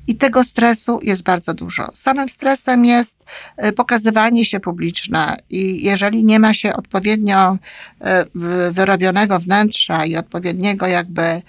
i 0.07 0.15
tego 0.15 0.43
stresu 0.43 0.99
jest 1.03 1.23
bardzo 1.23 1.53
dużo. 1.53 1.89
Samym 1.93 2.29
stresem 2.29 2.85
jest 2.85 3.15
e, 3.57 3.71
pokazywanie 3.71 4.45
się 4.45 4.59
publiczne 4.59 5.37
i 5.49 5.83
jeżeli 5.83 6.25
nie 6.25 6.39
ma 6.39 6.53
się 6.53 6.73
odpowiednio 6.73 7.57
e, 8.01 8.25
wyrobionego 8.71 9.39
wnętrza 9.39 10.05
i 10.05 10.15
odpowiedniego 10.15 10.87
jakby 10.87 11.41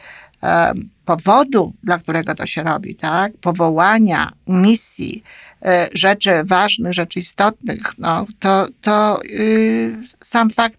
powodu, 1.04 1.74
dla 1.82 1.98
którego 1.98 2.34
to 2.34 2.46
się 2.46 2.62
robi, 2.62 2.94
tak? 2.94 3.32
Powołania, 3.40 4.32
misji, 4.46 5.22
e, 5.62 5.88
rzeczy 5.94 6.30
ważnych, 6.44 6.92
rzeczy 6.92 7.20
istotnych, 7.20 7.80
no, 7.98 8.26
to, 8.40 8.66
to 8.80 9.20
yy, 9.24 10.02
sam 10.20 10.50
fakt 10.50 10.78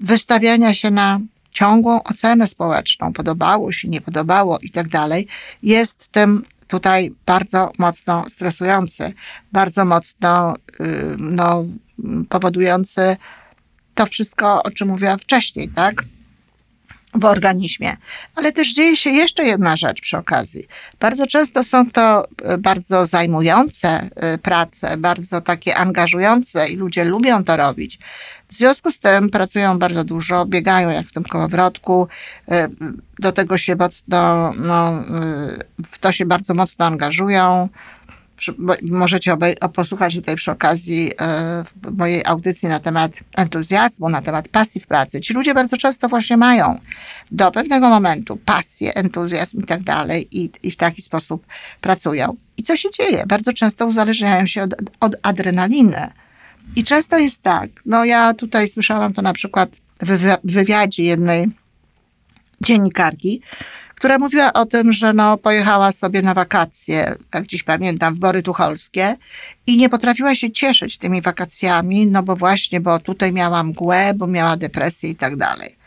wystawiania 0.00 0.74
się 0.74 0.90
na 0.90 1.20
ciągłą 1.50 2.02
ocenę 2.02 2.46
społeczną, 2.46 3.12
podobało 3.12 3.72
się, 3.72 3.88
nie 3.88 4.00
podobało 4.00 4.58
i 4.62 4.70
tak 4.70 4.88
dalej, 4.88 5.26
jest 5.62 6.08
tym 6.08 6.44
tutaj 6.66 7.14
bardzo 7.26 7.72
mocno 7.78 8.24
stresujący, 8.30 9.12
bardzo 9.52 9.84
mocno 9.84 10.54
yy, 10.80 10.86
no, 11.18 11.64
powodujący 12.28 13.16
to 13.94 14.06
wszystko, 14.06 14.62
o 14.62 14.70
czym 14.70 14.88
mówiłam 14.88 15.18
wcześniej, 15.18 15.68
tak? 15.68 16.04
W 17.14 17.24
organizmie. 17.24 17.96
Ale 18.34 18.52
też 18.52 18.74
dzieje 18.74 18.96
się 18.96 19.10
jeszcze 19.10 19.44
jedna 19.44 19.76
rzecz 19.76 20.00
przy 20.00 20.18
okazji. 20.18 20.66
Bardzo 21.00 21.26
często 21.26 21.64
są 21.64 21.90
to 21.90 22.24
e, 22.42 22.58
bardzo 22.58 23.06
zajmujące 23.06 24.10
e, 24.16 24.38
prace, 24.38 24.96
bardzo 24.96 25.40
takie 25.40 25.76
angażujące 25.76 26.68
i 26.68 26.76
ludzie 26.76 27.04
lubią 27.04 27.44
to 27.44 27.56
robić. 27.56 27.98
W 28.48 28.52
związku 28.52 28.92
z 28.92 28.98
tym 28.98 29.30
pracują 29.30 29.78
bardzo 29.78 30.04
dużo, 30.04 30.46
biegają 30.46 30.90
jak 30.90 31.06
w 31.06 31.12
tym 31.12 31.24
kołowrotku, 31.24 32.08
e, 32.48 32.68
do 33.18 33.32
tego 33.32 33.58
się 33.58 33.76
mocno, 33.76 34.52
no, 34.56 35.04
w 35.90 35.98
to 35.98 36.12
się 36.12 36.26
bardzo 36.26 36.54
mocno 36.54 36.86
angażują 36.86 37.68
możecie 38.82 39.36
posłuchać 39.74 40.14
tutaj 40.14 40.36
przy 40.36 40.50
okazji 40.50 41.10
e, 41.20 41.64
mojej 41.92 42.22
audycji 42.26 42.68
na 42.68 42.80
temat 42.80 43.12
entuzjazmu, 43.36 44.08
na 44.08 44.22
temat 44.22 44.48
pasji 44.48 44.80
w 44.80 44.86
pracy. 44.86 45.20
Ci 45.20 45.34
ludzie 45.34 45.54
bardzo 45.54 45.76
często 45.76 46.08
właśnie 46.08 46.36
mają 46.36 46.78
do 47.30 47.50
pewnego 47.50 47.88
momentu 47.88 48.36
pasję, 48.36 48.94
entuzjazm 48.94 49.60
i 49.60 49.64
tak 49.64 49.82
dalej 49.82 50.28
i, 50.32 50.50
i 50.62 50.70
w 50.70 50.76
taki 50.76 51.02
sposób 51.02 51.46
pracują. 51.80 52.36
I 52.56 52.62
co 52.62 52.76
się 52.76 52.90
dzieje? 52.90 53.24
Bardzo 53.26 53.52
często 53.52 53.86
uzależniają 53.86 54.46
się 54.46 54.62
od, 54.62 54.74
od 55.00 55.16
adrenaliny. 55.22 56.10
I 56.76 56.84
często 56.84 57.18
jest 57.18 57.42
tak, 57.42 57.70
no 57.86 58.04
ja 58.04 58.34
tutaj 58.34 58.68
słyszałam 58.68 59.12
to 59.12 59.22
na 59.22 59.32
przykład 59.32 59.70
w 60.00 60.36
wywiadzie 60.44 61.02
jednej 61.02 61.48
dziennikarki, 62.60 63.40
która 63.98 64.18
mówiła 64.18 64.52
o 64.52 64.66
tym, 64.66 64.92
że 64.92 65.12
no, 65.12 65.38
pojechała 65.38 65.92
sobie 65.92 66.22
na 66.22 66.34
wakacje, 66.34 67.14
jak 67.34 67.46
dziś 67.46 67.62
pamiętam, 67.62 68.14
w 68.14 68.18
Bory 68.18 68.42
Tucholskie 68.42 69.16
i 69.66 69.76
nie 69.76 69.88
potrafiła 69.88 70.34
się 70.34 70.50
cieszyć 70.50 70.98
tymi 70.98 71.22
wakacjami, 71.22 72.06
no 72.06 72.22
bo 72.22 72.36
właśnie, 72.36 72.80
bo 72.80 72.98
tutaj 72.98 73.32
miała 73.32 73.64
mgłę, 73.64 74.12
bo 74.16 74.26
miała 74.26 74.56
depresję 74.56 75.10
i 75.10 75.16
tak 75.16 75.36
dalej. 75.36 75.77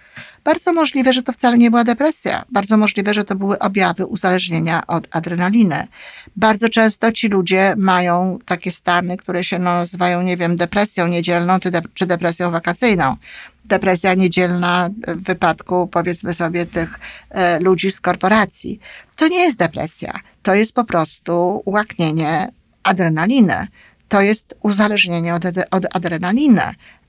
Bardzo 0.44 0.74
możliwe, 0.74 1.14
że 1.14 1.24
to 1.24 1.32
wcale 1.32 1.58
nie 1.58 1.70
była 1.70 1.84
depresja. 1.84 2.44
Bardzo 2.52 2.78
możliwe, 2.78 3.14
że 3.14 3.24
to 3.24 3.36
były 3.36 3.60
objawy 3.60 4.06
uzależnienia 4.06 4.88
od 4.88 5.08
adrenaliny. 5.12 5.88
Bardzo 6.36 6.70
często 6.70 7.12
ci 7.12 7.28
ludzie 7.28 7.74
mają 7.78 8.40
takie 8.46 8.72
stany, 8.72 9.18
które 9.18 9.44
się 9.44 9.60
no, 9.60 9.74
nazywają, 9.74 10.22
nie 10.22 10.38
wiem, 10.38 10.58
depresją 10.58 11.08
niedzielną 11.08 11.60
czy 11.94 12.06
depresją 12.06 12.52
wakacyjną 12.52 13.16
depresja 13.66 14.14
niedzielna 14.14 14.90
w 15.08 15.24
wypadku, 15.24 15.88
powiedzmy 15.88 16.34
sobie, 16.34 16.66
tych 16.66 17.00
e, 17.30 17.60
ludzi 17.60 17.92
z 17.92 18.02
korporacji. 18.02 18.80
To 19.16 19.28
nie 19.28 19.40
jest 19.40 19.58
depresja. 19.58 20.14
To 20.44 20.56
jest 20.56 20.74
po 20.74 20.84
prostu 20.84 21.62
ułaknienie 21.66 22.52
adrenaliny. 22.84 23.68
To 24.10 24.22
jest 24.22 24.56
uzależnienie 24.62 25.36
od, 25.36 25.44
od 25.72 25.96
adrenaliny 25.96 26.62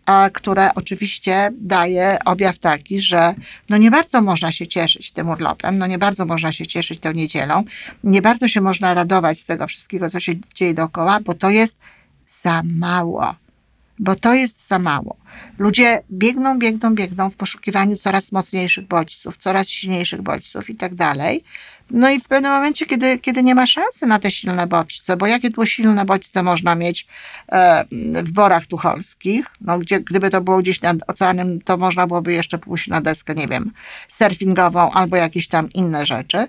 a 0.07 0.31
które 0.33 0.75
oczywiście 0.75 1.51
daje 1.61 2.19
objaw 2.25 2.59
taki, 2.59 3.01
że 3.01 3.35
no 3.69 3.77
nie 3.77 3.91
bardzo 3.91 4.23
można 4.23 4.53
się 4.53 4.67
cieszyć 4.67 5.13
tym 5.13 5.29
urlopem, 5.29 5.79
no 5.79 5.87
nie 5.87 5.99
bardzo 5.99 6.27
można 6.27 6.53
się 6.53 6.67
cieszyć 6.67 7.01
tą 7.01 7.13
niedzielą, 7.13 7.65
nie 8.05 8.23
bardzo 8.23 8.49
się 8.49 8.61
można 8.61 8.95
radować 8.95 9.41
z 9.41 9.47
tego 9.47 9.67
wszystkiego, 9.67 10.11
co 10.11 10.21
się 10.21 10.33
dzieje 10.55 10.75
dookoła, 10.75 11.21
bo 11.21 11.35
to 11.35 11.51
jest 11.51 11.77
za 12.27 12.63
mało 12.65 13.42
bo 13.99 14.15
to 14.15 14.35
jest 14.35 14.67
za 14.67 14.79
mało. 14.79 15.17
Ludzie 15.59 16.03
biegną, 16.11 16.59
biegną, 16.59 16.95
biegną 16.95 17.31
w 17.31 17.35
poszukiwaniu 17.35 17.97
coraz 17.97 18.33
mocniejszych 18.33 18.87
bodźców, 18.87 19.37
coraz 19.37 19.69
silniejszych 19.69 20.23
bodźców 20.23 20.71
i 20.71 20.75
tak 20.75 20.95
dalej. 20.95 21.45
No 21.91 22.11
i 22.11 22.21
w 22.21 22.29
pewnym 22.29 22.53
momencie, 22.53 22.87
kiedy, 22.87 23.19
kiedy 23.19 23.43
nie 23.43 23.55
ma 23.55 23.67
szansy 23.67 24.07
na 24.07 24.19
te 24.19 24.31
silne 24.31 24.67
bodźce, 24.67 25.17
bo 25.17 25.27
jakie 25.27 25.51
tu 25.51 25.67
silne 25.67 26.05
bodźce 26.05 26.43
można 26.43 26.75
mieć 26.75 27.07
e, 27.53 27.85
w 28.23 28.33
borach 28.33 28.67
tucholskich, 28.67 29.47
no 29.61 29.79
gdzie, 29.79 30.01
gdyby 30.01 30.31
to 30.31 30.41
było 30.41 30.59
gdzieś 30.59 30.81
nad 30.81 30.97
oceanem, 31.07 31.61
to 31.61 31.77
można 31.77 32.07
byłoby 32.07 32.33
jeszcze 32.33 32.59
pójść 32.59 32.89
na 32.89 33.01
deskę, 33.01 33.35
nie 33.35 33.49
wiem, 33.49 33.73
surfingową 34.09 34.91
albo 34.91 35.17
jakieś 35.17 35.49
tam 35.49 35.69
inne 35.73 36.07
rzeczy. 36.07 36.47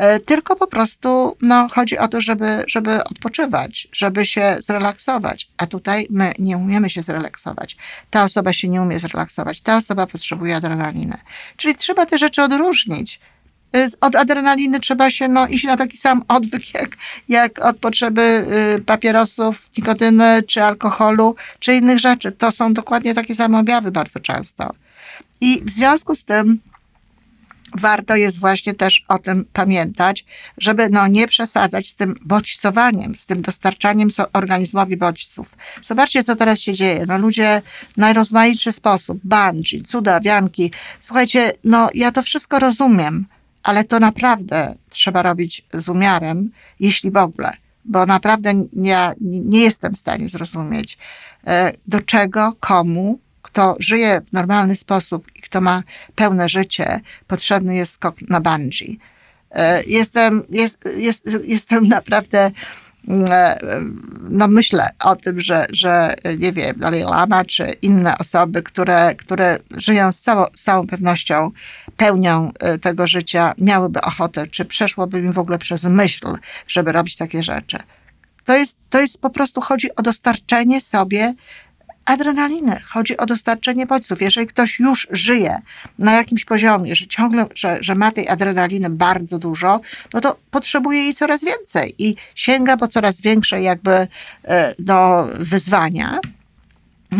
E, 0.00 0.20
tylko 0.20 0.56
po 0.56 0.66
prostu 0.66 1.36
no, 1.42 1.68
chodzi 1.68 1.98
o 1.98 2.08
to, 2.08 2.20
żeby, 2.20 2.64
żeby 2.66 3.04
odpoczywać, 3.04 3.88
żeby 3.92 4.26
się 4.26 4.56
zrelaksować. 4.60 5.48
A 5.56 5.66
tutaj 5.66 6.06
my 6.10 6.32
nie 6.38 6.56
umiemy 6.56 6.90
się 6.90 7.02
zrelaksować. 7.02 7.76
Ta 8.10 8.24
osoba 8.24 8.52
się 8.52 8.68
nie 8.68 8.82
umie 8.82 9.00
zrelaksować, 9.00 9.60
ta 9.60 9.76
osoba 9.76 10.06
potrzebuje 10.06 10.56
adrenaliny. 10.56 11.18
Czyli 11.56 11.74
trzeba 11.74 12.06
te 12.06 12.18
rzeczy 12.18 12.42
odróżnić. 12.42 13.20
E, 13.74 13.88
od 14.00 14.16
adrenaliny 14.16 14.80
trzeba 14.80 15.10
się 15.10 15.28
no, 15.28 15.46
iść 15.46 15.64
na 15.64 15.76
taki 15.76 15.96
sam 15.96 16.24
odwyk, 16.28 16.74
jak, 16.74 16.96
jak 17.28 17.64
od 17.64 17.76
potrzeby 17.76 18.46
y, 18.76 18.80
papierosów, 18.80 19.70
nikotyny, 19.78 20.42
czy 20.42 20.62
alkoholu, 20.62 21.36
czy 21.58 21.74
innych 21.74 21.98
rzeczy. 21.98 22.32
To 22.32 22.52
są 22.52 22.72
dokładnie 22.74 23.14
takie 23.14 23.34
same 23.34 23.58
objawy 23.58 23.90
bardzo 23.90 24.20
często. 24.20 24.74
I 25.40 25.62
w 25.64 25.70
związku 25.70 26.16
z 26.16 26.24
tym 26.24 26.60
warto 27.74 28.16
jest 28.16 28.38
właśnie 28.38 28.74
też 28.74 29.04
o 29.08 29.18
tym 29.18 29.44
pamiętać, 29.52 30.24
żeby 30.58 30.88
no 30.90 31.06
nie 31.06 31.28
przesadzać 31.28 31.88
z 31.88 31.94
tym 31.94 32.14
bodźcowaniem, 32.24 33.14
z 33.16 33.26
tym 33.26 33.42
dostarczaniem 33.42 34.08
organizmowi 34.32 34.96
bodźców. 34.96 35.56
Zobaczcie, 35.82 36.24
co 36.24 36.36
teraz 36.36 36.58
się 36.58 36.72
dzieje. 36.72 37.04
No 37.06 37.18
ludzie 37.18 37.62
w 37.94 37.96
najrozmaitszy 37.96 38.72
sposób, 38.72 39.18
bungee, 39.24 39.82
cuda, 39.82 40.20
wianki. 40.20 40.72
Słuchajcie, 41.00 41.52
no 41.64 41.88
ja 41.94 42.12
to 42.12 42.22
wszystko 42.22 42.58
rozumiem, 42.58 43.26
ale 43.62 43.84
to 43.84 44.00
naprawdę 44.00 44.74
trzeba 44.90 45.22
robić 45.22 45.64
z 45.74 45.88
umiarem, 45.88 46.50
jeśli 46.80 47.10
w 47.10 47.16
ogóle, 47.16 47.52
bo 47.84 48.06
naprawdę 48.06 48.52
ja 48.72 49.14
nie 49.20 49.60
jestem 49.60 49.94
w 49.94 49.98
stanie 49.98 50.28
zrozumieć, 50.28 50.98
e, 51.46 51.72
do 51.86 52.02
czego, 52.02 52.56
komu 52.60 53.18
kto 53.52 53.76
żyje 53.80 54.20
w 54.28 54.32
normalny 54.32 54.76
sposób 54.76 55.26
i 55.36 55.40
kto 55.40 55.60
ma 55.60 55.82
pełne 56.14 56.48
życie, 56.48 57.00
potrzebny 57.26 57.76
jest 57.76 57.92
skok 57.92 58.14
na 58.28 58.40
bungee. 58.40 58.98
E, 59.50 59.82
jestem, 59.86 60.42
jest, 60.50 60.78
jest, 60.96 61.24
jestem 61.44 61.88
naprawdę, 61.88 62.50
mm, 63.08 63.26
e, 63.30 63.58
no 64.30 64.48
myślę 64.48 64.88
o 65.04 65.16
tym, 65.16 65.40
że, 65.40 65.66
że 65.72 66.14
nie 66.38 66.52
wiem, 66.52 66.78
Dalai 66.78 67.02
Lama 67.02 67.44
czy 67.44 67.64
inne 67.82 68.18
osoby, 68.18 68.62
które, 68.62 69.14
które 69.14 69.58
żyją 69.70 70.12
z 70.12 70.20
całą, 70.20 70.44
z 70.54 70.62
całą 70.62 70.86
pewnością 70.86 71.50
pełnią 71.96 72.52
e, 72.60 72.78
tego 72.78 73.06
życia, 73.06 73.54
miałyby 73.58 74.00
ochotę, 74.00 74.46
czy 74.46 74.64
przeszłoby 74.64 75.18
im 75.18 75.32
w 75.32 75.38
ogóle 75.38 75.58
przez 75.58 75.84
myśl, 75.84 76.26
żeby 76.66 76.92
robić 76.92 77.16
takie 77.16 77.42
rzeczy. 77.42 77.76
To 78.44 78.56
jest, 78.56 78.76
to 78.90 79.00
jest 79.00 79.20
po 79.20 79.30
prostu, 79.30 79.60
chodzi 79.60 79.96
o 79.96 80.02
dostarczenie 80.02 80.80
sobie 80.80 81.34
adrenaliny, 82.10 82.80
chodzi 82.88 83.16
o 83.16 83.26
dostarczenie 83.26 83.86
bodźców. 83.86 84.22
Jeżeli 84.22 84.46
ktoś 84.46 84.80
już 84.80 85.08
żyje 85.10 85.56
na 85.98 86.12
jakimś 86.12 86.44
poziomie, 86.44 86.96
że 86.96 87.06
ciągle, 87.06 87.46
że, 87.54 87.78
że 87.80 87.94
ma 87.94 88.12
tej 88.12 88.28
adrenaliny 88.28 88.90
bardzo 88.90 89.38
dużo, 89.38 89.80
no 90.14 90.20
to 90.20 90.36
potrzebuje 90.50 91.02
jej 91.02 91.14
coraz 91.14 91.44
więcej 91.44 91.94
i 91.98 92.14
sięga 92.34 92.76
po 92.76 92.88
coraz 92.88 93.20
większe 93.20 93.62
jakby 93.62 94.06
e, 94.44 94.74
do 94.78 95.28
wyzwania 95.34 96.20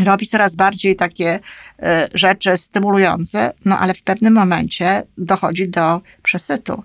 robi 0.05 0.27
coraz 0.27 0.57
bardziej 0.57 0.97
takie 0.97 1.41
e, 1.83 2.09
rzeczy 2.15 2.57
stymulujące, 2.57 3.53
no 3.65 3.79
ale 3.79 3.95
w 3.95 4.03
pewnym 4.03 4.35
momencie 4.35 5.03
dochodzi 5.19 5.69
do 5.69 6.01
przesytu. 6.23 6.85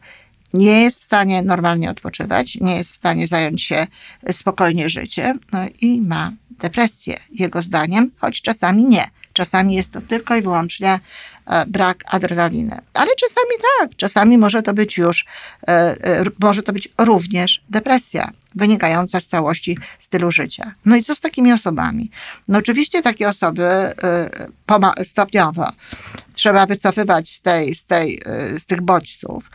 Nie 0.53 0.81
jest 0.81 1.01
w 1.01 1.03
stanie 1.03 1.41
normalnie 1.41 1.89
odpoczywać, 1.89 2.55
nie 2.61 2.75
jest 2.75 2.91
w 2.91 2.95
stanie 2.95 3.27
zająć 3.27 3.63
się 3.63 3.87
spokojnie 4.31 4.89
życiem, 4.89 5.39
no 5.51 5.59
i 5.81 6.01
ma 6.01 6.31
depresję, 6.59 7.19
jego 7.31 7.61
zdaniem, 7.61 8.11
choć 8.17 8.41
czasami 8.41 8.85
nie. 8.85 9.07
Czasami 9.33 9.75
jest 9.75 9.91
to 9.91 10.01
tylko 10.01 10.35
i 10.35 10.41
wyłącznie 10.41 10.99
brak 11.67 12.03
adrenaliny. 12.11 12.79
Ale 12.93 13.11
czasami 13.15 13.55
tak, 13.79 13.95
czasami 13.95 14.37
może 14.37 14.61
to 14.61 14.73
być 14.73 14.97
już, 14.97 15.25
e, 15.67 15.71
e, 15.71 16.23
może 16.39 16.63
to 16.63 16.73
być 16.73 16.89
również 16.97 17.63
depresja 17.69 18.31
wynikająca 18.55 19.21
z 19.21 19.27
całości 19.27 19.77
stylu 19.99 20.31
życia. 20.31 20.71
No 20.85 20.95
i 20.95 21.03
co 21.03 21.15
z 21.15 21.19
takimi 21.19 21.53
osobami? 21.53 22.11
No 22.47 22.59
oczywiście 22.59 23.01
takie 23.01 23.29
osoby 23.29 23.93
stopniowo 25.03 25.67
trzeba 26.33 26.65
wycofywać 26.65 27.29
z, 27.29 27.41
tej, 27.41 27.75
z, 27.75 27.85
tej, 27.85 28.19
z 28.59 28.65
tych 28.65 28.81
bodźców, 28.81 29.51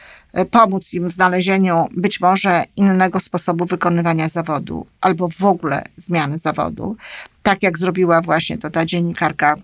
pomóc 0.50 0.92
im 0.94 1.08
w 1.08 1.12
znalezieniu 1.12 1.88
być 1.96 2.20
może 2.20 2.64
innego 2.76 3.20
sposobu 3.20 3.64
wykonywania 3.64 4.28
zawodu 4.28 4.86
albo 5.00 5.28
w 5.28 5.44
ogóle 5.44 5.82
zmiany 5.96 6.38
zawodu, 6.38 6.96
tak 7.42 7.62
jak 7.62 7.78
zrobiła 7.78 8.20
właśnie 8.20 8.58
to 8.58 8.70
ta 8.70 8.84
dziennikarka 8.84 9.56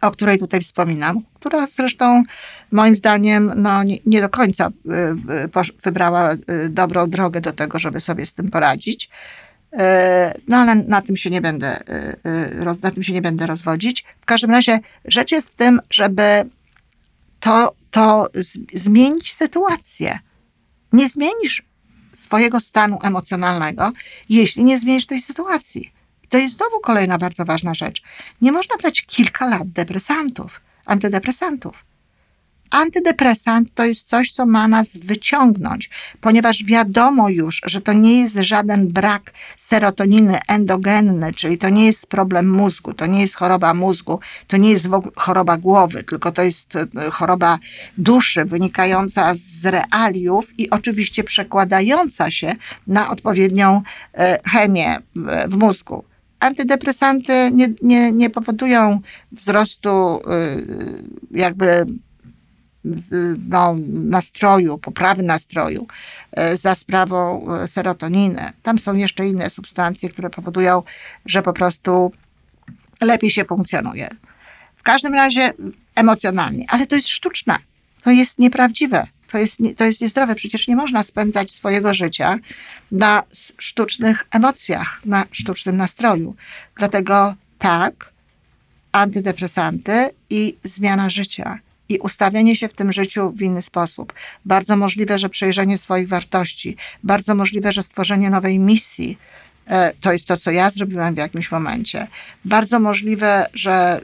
o 0.00 0.10
której 0.10 0.38
tutaj 0.38 0.60
wspominam, 0.60 1.22
która 1.34 1.66
zresztą 1.66 2.22
moim 2.70 2.96
zdaniem 2.96 3.52
no, 3.56 3.82
nie, 3.82 3.98
nie 4.06 4.20
do 4.20 4.28
końca 4.28 4.68
y, 4.68 5.72
wybrała 5.84 6.32
y, 6.32 6.38
dobrą 6.68 7.10
drogę 7.10 7.40
do 7.40 7.52
tego, 7.52 7.78
żeby 7.78 8.00
sobie 8.00 8.26
z 8.26 8.34
tym 8.34 8.50
poradzić. 8.50 9.10
Y, 9.72 9.78
no 10.48 10.56
ale 10.56 10.74
na 10.74 11.02
tym 11.02 11.16
się 11.16 11.30
nie 11.30 11.40
będę, 11.40 11.76
na 12.82 12.90
tym 12.90 13.02
się 13.02 13.12
nie 13.12 13.22
będę 13.22 13.46
rozwodzić. 13.46 14.04
W 14.20 14.24
każdym 14.24 14.50
razie 14.50 14.80
rzecz 15.04 15.32
jest 15.32 15.50
w 15.50 15.54
tym, 15.54 15.80
żeby 15.90 16.22
to, 17.40 17.74
to 17.90 18.28
zmienić 18.72 19.32
sytuację. 19.32 20.18
Nie 20.92 21.08
zmienisz 21.08 21.62
swojego 22.14 22.60
stanu 22.60 22.98
emocjonalnego, 23.02 23.92
jeśli 24.28 24.64
nie 24.64 24.78
zmienisz 24.78 25.06
tej 25.06 25.20
sytuacji. 25.20 25.92
To 26.30 26.38
jest 26.38 26.56
znowu 26.56 26.80
kolejna 26.80 27.18
bardzo 27.18 27.44
ważna 27.44 27.74
rzecz. 27.74 28.02
Nie 28.40 28.52
można 28.52 28.76
brać 28.76 29.02
kilka 29.02 29.46
lat 29.46 29.68
depresantów, 29.68 30.60
antydepresantów. 30.86 31.84
Antydepresant 32.70 33.74
to 33.74 33.84
jest 33.84 34.08
coś, 34.08 34.32
co 34.32 34.46
ma 34.46 34.68
nas 34.68 34.96
wyciągnąć, 34.96 35.90
ponieważ 36.20 36.64
wiadomo 36.64 37.28
już, 37.28 37.60
że 37.66 37.80
to 37.80 37.92
nie 37.92 38.22
jest 38.22 38.34
żaden 38.34 38.88
brak 38.88 39.32
serotoniny 39.56 40.38
endogenny, 40.48 41.34
czyli 41.34 41.58
to 41.58 41.68
nie 41.68 41.86
jest 41.86 42.06
problem 42.06 42.50
mózgu, 42.50 42.94
to 42.94 43.06
nie 43.06 43.20
jest 43.20 43.34
choroba 43.34 43.74
mózgu, 43.74 44.20
to 44.46 44.56
nie 44.56 44.70
jest 44.70 44.88
choroba 45.16 45.56
głowy, 45.56 46.02
tylko 46.02 46.32
to 46.32 46.42
jest 46.42 46.76
e, 46.76 46.86
choroba 47.10 47.58
duszy 47.98 48.44
wynikająca 48.44 49.32
z 49.34 49.66
realiów 49.66 50.58
i 50.58 50.70
oczywiście 50.70 51.24
przekładająca 51.24 52.30
się 52.30 52.52
na 52.86 53.10
odpowiednią 53.10 53.82
e, 54.14 54.40
chemię 54.44 54.98
w 55.48 55.56
mózgu 55.56 56.09
antydepresanty 56.40 57.50
nie, 57.52 57.68
nie, 57.82 58.12
nie 58.12 58.30
powodują 58.30 59.00
wzrostu 59.32 60.16
y, 60.18 60.20
jakby 61.30 61.86
no, 63.48 63.76
nastroju, 63.88 64.78
poprawy 64.78 65.22
nastroju 65.22 65.86
y, 66.38 66.56
za 66.56 66.74
sprawą 66.74 67.46
y, 67.64 67.68
serotoniny. 67.68 68.52
Tam 68.62 68.78
są 68.78 68.94
jeszcze 68.94 69.26
inne 69.26 69.50
substancje, 69.50 70.08
które 70.08 70.30
powodują, 70.30 70.82
że 71.26 71.42
po 71.42 71.52
prostu 71.52 72.12
lepiej 73.00 73.30
się 73.30 73.44
funkcjonuje. 73.44 74.08
W 74.76 74.82
każdym 74.82 75.14
razie 75.14 75.52
emocjonalnie, 75.94 76.64
ale 76.68 76.86
to 76.86 76.96
jest 76.96 77.08
sztuczne, 77.08 77.56
to 78.02 78.10
jest 78.10 78.38
nieprawdziwe. 78.38 79.06
To 79.32 79.38
jest, 79.38 79.58
to 79.76 79.84
jest 79.84 80.00
niezdrowe. 80.00 80.34
Przecież 80.34 80.68
nie 80.68 80.76
można 80.76 81.02
spędzać 81.02 81.50
swojego 81.52 81.94
życia 81.94 82.38
na 82.92 83.22
sztucznych 83.58 84.26
emocjach, 84.30 85.00
na 85.04 85.24
sztucznym 85.32 85.76
nastroju. 85.76 86.36
Dlatego 86.76 87.34
tak, 87.58 88.12
antydepresanty 88.92 90.10
i 90.30 90.56
zmiana 90.62 91.10
życia. 91.10 91.58
I 91.88 91.98
ustawienie 91.98 92.56
się 92.56 92.68
w 92.68 92.72
tym 92.72 92.92
życiu 92.92 93.32
w 93.32 93.42
inny 93.42 93.62
sposób. 93.62 94.12
Bardzo 94.44 94.76
możliwe, 94.76 95.18
że 95.18 95.28
przejrzenie 95.28 95.78
swoich 95.78 96.08
wartości, 96.08 96.76
bardzo 97.02 97.34
możliwe, 97.34 97.72
że 97.72 97.82
stworzenie 97.82 98.30
nowej 98.30 98.58
misji, 98.58 99.18
E, 99.70 99.92
to 100.00 100.12
jest 100.12 100.26
to, 100.26 100.36
co 100.36 100.50
ja 100.50 100.70
zrobiłam 100.70 101.14
w 101.14 101.18
jakimś 101.18 101.50
momencie. 101.50 102.06
Bardzo 102.44 102.80
możliwe, 102.80 103.46
że 103.54 104.00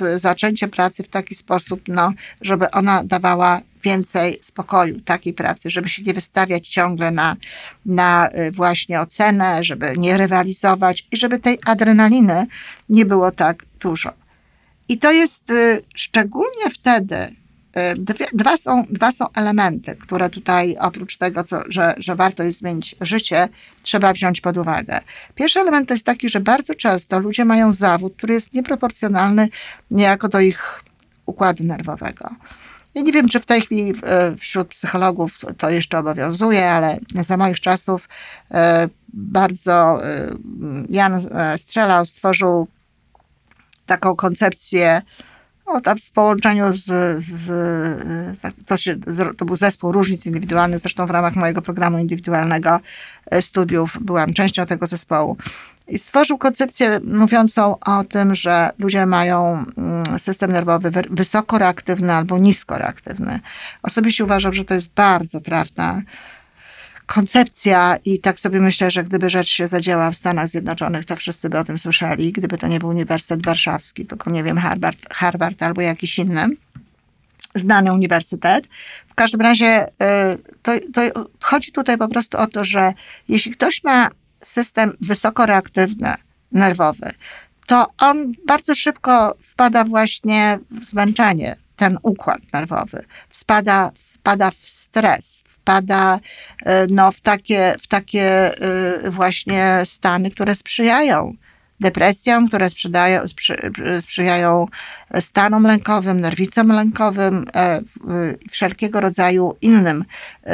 y, 0.00 0.18
zaczęcie 0.18 0.68
pracy 0.68 1.02
w 1.02 1.08
taki 1.08 1.34
sposób, 1.34 1.80
no, 1.88 2.12
żeby 2.40 2.70
ona 2.70 3.04
dawała 3.04 3.60
więcej 3.84 4.38
spokoju 4.40 5.00
takiej 5.00 5.32
pracy, 5.32 5.70
żeby 5.70 5.88
się 5.88 6.02
nie 6.02 6.14
wystawiać 6.14 6.68
ciągle 6.68 7.10
na, 7.10 7.36
na 7.86 8.28
y, 8.28 8.50
właśnie 8.52 9.00
ocenę, 9.00 9.64
żeby 9.64 9.94
nie 9.96 10.16
rywalizować 10.16 11.06
i 11.12 11.16
żeby 11.16 11.38
tej 11.38 11.58
adrenaliny 11.66 12.46
nie 12.88 13.04
było 13.06 13.30
tak 13.30 13.64
dużo. 13.80 14.12
I 14.88 14.98
to 14.98 15.12
jest 15.12 15.50
y, 15.50 15.82
szczególnie 15.94 16.70
wtedy, 16.74 17.36
Y, 17.76 17.94
dwie, 17.96 18.26
dwa, 18.32 18.56
są, 18.56 18.84
dwa 18.90 19.12
są 19.12 19.32
elementy, 19.32 19.96
które 19.96 20.30
tutaj 20.30 20.76
oprócz 20.80 21.16
tego, 21.16 21.44
co, 21.44 21.60
że, 21.68 21.94
że 21.98 22.16
warto 22.16 22.42
jest 22.42 22.58
zmienić 22.58 22.96
życie, 23.00 23.48
trzeba 23.82 24.12
wziąć 24.12 24.40
pod 24.40 24.56
uwagę. 24.56 25.00
Pierwszy 25.34 25.60
element 25.60 25.88
to 25.88 25.94
jest 25.94 26.06
taki, 26.06 26.28
że 26.28 26.40
bardzo 26.40 26.74
często 26.74 27.20
ludzie 27.20 27.44
mają 27.44 27.72
zawód, 27.72 28.14
który 28.16 28.34
jest 28.34 28.54
nieproporcjonalny 28.54 29.48
niejako 29.90 30.28
do 30.28 30.40
ich 30.40 30.84
układu 31.26 31.64
nerwowego. 31.64 32.28
Ja 32.94 33.02
nie 33.02 33.12
wiem, 33.12 33.28
czy 33.28 33.40
w 33.40 33.46
tej 33.46 33.60
chwili 33.60 33.90
y, 33.90 34.36
wśród 34.38 34.68
psychologów 34.68 35.38
to 35.58 35.70
jeszcze 35.70 35.98
obowiązuje, 35.98 36.70
ale 36.70 36.98
za 37.20 37.36
moich 37.36 37.60
czasów 37.60 38.08
y, 38.50 38.54
bardzo 39.12 39.98
Jan 40.88 41.20
Strelał 41.56 42.06
stworzył 42.06 42.68
taką 43.86 44.16
koncepcję 44.16 45.02
tam 45.80 45.98
w 45.98 46.10
połączeniu 46.10 46.72
z, 46.72 46.84
z 47.24 48.40
tak, 48.40 48.52
to, 48.66 48.76
się, 48.76 48.96
to 49.36 49.44
był 49.44 49.56
zespół 49.56 49.92
różnic 49.92 50.26
indywidualnych, 50.26 50.78
zresztą 50.78 51.06
w 51.06 51.10
ramach 51.10 51.36
mojego 51.36 51.62
programu 51.62 51.98
indywidualnego 51.98 52.80
e, 53.30 53.42
studiów 53.42 53.98
byłam 54.00 54.32
częścią 54.32 54.66
tego 54.66 54.86
zespołu. 54.86 55.36
I 55.88 55.98
stworzył 55.98 56.38
koncepcję 56.38 57.00
mówiącą 57.04 57.78
o 57.80 58.04
tym, 58.04 58.34
że 58.34 58.70
ludzie 58.78 59.06
mają 59.06 59.64
mm, 59.76 60.18
system 60.18 60.52
nerwowy 60.52 60.90
wysoko 61.10 61.58
reaktywny 61.58 62.12
albo 62.12 62.38
nisko 62.38 62.78
reaktywny. 62.78 63.40
Osobiście 63.82 64.24
uważam, 64.24 64.52
że 64.52 64.64
to 64.64 64.74
jest 64.74 64.94
bardzo 64.94 65.40
trafna 65.40 66.02
koncepcja 67.06 67.96
i 68.04 68.18
tak 68.18 68.40
sobie 68.40 68.60
myślę, 68.60 68.90
że 68.90 69.04
gdyby 69.04 69.30
rzecz 69.30 69.48
się 69.48 69.68
zadziała 69.68 70.10
w 70.10 70.16
Stanach 70.16 70.48
Zjednoczonych, 70.48 71.04
to 71.04 71.16
wszyscy 71.16 71.50
by 71.50 71.58
o 71.58 71.64
tym 71.64 71.78
słyszeli, 71.78 72.32
gdyby 72.32 72.58
to 72.58 72.68
nie 72.68 72.78
był 72.78 72.88
Uniwersytet 72.88 73.44
Warszawski, 73.44 74.06
tylko 74.06 74.30
nie 74.30 74.42
wiem, 74.42 74.58
Harvard, 74.58 75.14
Harvard 75.14 75.62
albo 75.62 75.80
jakiś 75.80 76.18
inny 76.18 76.48
znany 77.54 77.92
uniwersytet. 77.92 78.66
W 79.08 79.14
każdym 79.14 79.40
razie 79.40 79.88
y, 79.88 79.92
to, 80.62 80.72
to 80.94 81.28
chodzi 81.40 81.72
tutaj 81.72 81.98
po 81.98 82.08
prostu 82.08 82.38
o 82.38 82.46
to, 82.46 82.64
że 82.64 82.92
jeśli 83.28 83.52
ktoś 83.52 83.84
ma 83.84 84.08
system 84.42 84.96
wysokoreaktywny, 85.00 86.14
nerwowy, 86.52 87.10
to 87.66 87.86
on 87.98 88.32
bardzo 88.46 88.74
szybko 88.74 89.36
wpada 89.42 89.84
właśnie 89.84 90.58
w 90.70 90.84
zmęczenie, 90.84 91.56
ten 91.76 91.98
układ 92.02 92.38
nerwowy. 92.52 93.04
Wpada, 93.30 93.90
wpada 93.96 94.50
w 94.50 94.66
stres, 94.66 95.42
wpada 95.46 96.20
e, 96.66 96.86
no, 96.90 97.12
w, 97.12 97.20
takie, 97.20 97.74
w 97.80 97.86
takie 97.86 98.52
e, 99.06 99.10
właśnie 99.10 99.82
stany, 99.84 100.30
które 100.30 100.54
sprzyjają 100.54 101.36
depresjom, 101.82 102.48
które 102.48 102.70
sprzydają, 102.70 103.20
sprzyjają 104.00 104.66
stanom 105.20 105.62
lękowym, 105.62 106.20
nerwicom 106.20 106.68
lękowym, 106.68 107.44
e, 107.56 107.80
wszelkiego 108.50 109.00
rodzaju 109.00 109.54
innym 109.60 110.04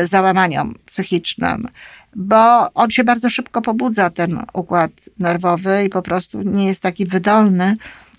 załamaniom 0.04 0.74
psychicznym, 0.86 1.68
bo 2.16 2.72
on 2.74 2.90
się 2.90 3.04
bardzo 3.04 3.30
szybko 3.30 3.62
pobudza, 3.62 4.10
ten 4.10 4.42
układ 4.52 4.90
nerwowy 5.18 5.84
i 5.84 5.88
po 5.88 6.02
prostu 6.02 6.42
nie 6.42 6.66
jest 6.66 6.82
taki 6.82 7.06
wydolny 7.06 7.76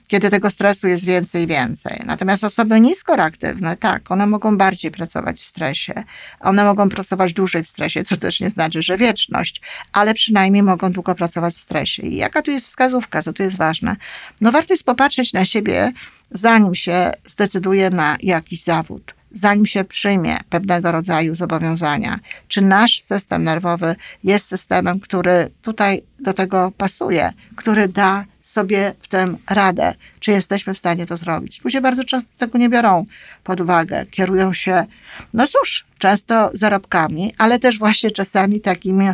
kiedy 0.09 0.29
tego 0.29 0.51
stresu 0.51 0.87
jest 0.87 1.05
więcej 1.05 1.43
i 1.43 1.47
więcej. 1.47 2.01
Natomiast 2.05 2.43
osoby 2.43 2.79
niskoreaktywne, 2.79 3.77
tak, 3.77 4.11
one 4.11 4.27
mogą 4.27 4.57
bardziej 4.57 4.91
pracować 4.91 5.41
w 5.41 5.45
stresie. 5.45 6.03
One 6.39 6.65
mogą 6.65 6.89
pracować 6.89 7.33
dłużej 7.33 7.63
w 7.63 7.67
stresie, 7.67 8.03
co 8.03 8.17
też 8.17 8.39
nie 8.39 8.49
znaczy, 8.49 8.81
że 8.81 8.97
wieczność, 8.97 9.61
ale 9.93 10.13
przynajmniej 10.13 10.63
mogą 10.63 10.91
długo 10.91 11.15
pracować 11.15 11.53
w 11.53 11.61
stresie. 11.61 12.03
I 12.03 12.15
jaka 12.15 12.41
tu 12.41 12.51
jest 12.51 12.67
wskazówka, 12.67 13.21
co 13.21 13.33
tu 13.33 13.43
jest 13.43 13.57
ważne? 13.57 13.95
No 14.41 14.51
warto 14.51 14.73
jest 14.73 14.83
popatrzeć 14.83 15.33
na 15.33 15.45
siebie, 15.45 15.91
zanim 16.31 16.75
się 16.75 17.11
zdecyduje 17.27 17.89
na 17.89 18.17
jakiś 18.21 18.63
zawód 18.63 19.18
zanim 19.31 19.65
się 19.65 19.83
przyjmie 19.83 20.37
pewnego 20.49 20.91
rodzaju 20.91 21.35
zobowiązania, 21.35 22.19
czy 22.47 22.61
nasz 22.61 23.01
system 23.01 23.43
nerwowy 23.43 23.95
jest 24.23 24.47
systemem, 24.47 24.99
który 24.99 25.51
tutaj 25.61 26.01
do 26.19 26.33
tego 26.33 26.71
pasuje, 26.77 27.33
który 27.55 27.87
da 27.87 28.25
sobie 28.41 28.93
w 29.01 29.07
tym 29.07 29.37
radę, 29.49 29.93
czy 30.19 30.31
jesteśmy 30.31 30.73
w 30.73 30.79
stanie 30.79 31.05
to 31.05 31.17
zrobić. 31.17 31.61
Ludzie 31.63 31.81
bardzo 31.81 32.03
często 32.03 32.31
tego 32.37 32.57
nie 32.57 32.69
biorą 32.69 33.05
pod 33.43 33.61
uwagę, 33.61 34.05
kierują 34.05 34.53
się, 34.53 34.85
no 35.33 35.47
cóż, 35.47 35.85
często 35.97 36.49
zarobkami, 36.53 37.33
ale 37.37 37.59
też 37.59 37.79
właśnie 37.79 38.11
czasami 38.11 38.61
takimi 38.61 39.07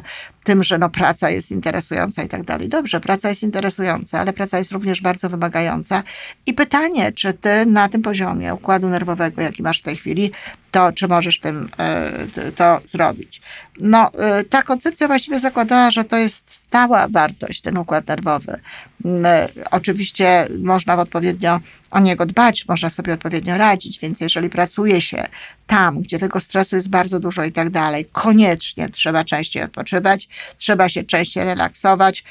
tym, 0.45 0.63
że 0.63 0.77
no 0.77 0.89
praca 0.89 1.29
jest 1.29 1.51
interesująca 1.51 2.23
i 2.23 2.27
tak 2.27 2.43
dalej. 2.43 2.69
Dobrze, 2.69 2.99
praca 2.99 3.29
jest 3.29 3.43
interesująca, 3.43 4.19
ale 4.19 4.33
praca 4.33 4.57
jest 4.57 4.71
również 4.71 5.01
bardzo 5.01 5.29
wymagająca. 5.29 6.03
I 6.45 6.53
pytanie, 6.53 7.11
czy 7.11 7.33
ty 7.33 7.65
na 7.65 7.89
tym 7.89 8.01
poziomie 8.01 8.53
układu 8.53 8.89
nerwowego, 8.89 9.41
jaki 9.41 9.63
masz 9.63 9.79
w 9.79 9.83
tej 9.83 9.95
chwili, 9.95 10.31
to 10.75 10.91
czy 10.93 11.07
możesz 11.07 11.39
tym 11.39 11.69
e, 11.79 12.51
to 12.51 12.81
zrobić. 12.85 13.41
No, 13.79 14.11
e, 14.13 14.43
ta 14.43 14.63
koncepcja 14.63 15.07
właściwie 15.07 15.39
zakładała, 15.39 15.91
że 15.91 16.03
to 16.03 16.17
jest 16.17 16.51
stała 16.51 17.07
wartość, 17.07 17.61
ten 17.61 17.77
układ 17.77 18.07
nerwowy. 18.07 18.59
E, 19.05 19.47
oczywiście 19.71 20.47
można 20.59 20.95
odpowiednio 20.95 21.59
o 21.91 21.99
niego 21.99 22.25
dbać, 22.25 22.67
można 22.67 22.89
sobie 22.89 23.13
odpowiednio 23.13 23.57
radzić, 23.57 23.99
więc 23.99 24.21
jeżeli 24.21 24.49
pracuje 24.49 25.01
się 25.01 25.23
tam, 25.67 26.01
gdzie 26.01 26.19
tego 26.19 26.39
stresu 26.39 26.75
jest 26.75 26.89
bardzo 26.89 27.19
dużo 27.19 27.43
i 27.43 27.51
tak 27.51 27.69
dalej, 27.69 28.05
koniecznie 28.11 28.89
trzeba 28.89 29.23
częściej 29.23 29.63
odpoczywać, 29.63 30.27
trzeba 30.57 30.89
się 30.89 31.03
częściej 31.03 31.43
relaksować, 31.43 32.23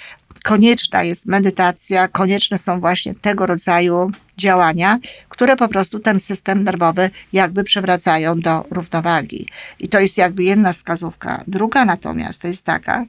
konieczna 0.42 1.02
jest 1.02 1.26
medytacja, 1.26 2.08
konieczne 2.08 2.58
są 2.58 2.80
właśnie 2.80 3.14
tego 3.14 3.46
rodzaju 3.46 4.10
działania, 4.38 4.98
które 5.28 5.56
po 5.56 5.68
prostu 5.68 5.98
ten 6.00 6.20
system 6.20 6.64
nerwowy 6.64 7.10
jakby 7.32 7.64
przewracają 7.64 8.40
do 8.40 8.64
równowagi. 8.70 9.48
I 9.78 9.88
to 9.88 10.00
jest 10.00 10.18
jakby 10.18 10.44
jedna 10.44 10.72
wskazówka. 10.72 11.42
Druga 11.46 11.84
natomiast 11.84 12.42
to 12.42 12.48
jest 12.48 12.64
taka, 12.64 13.04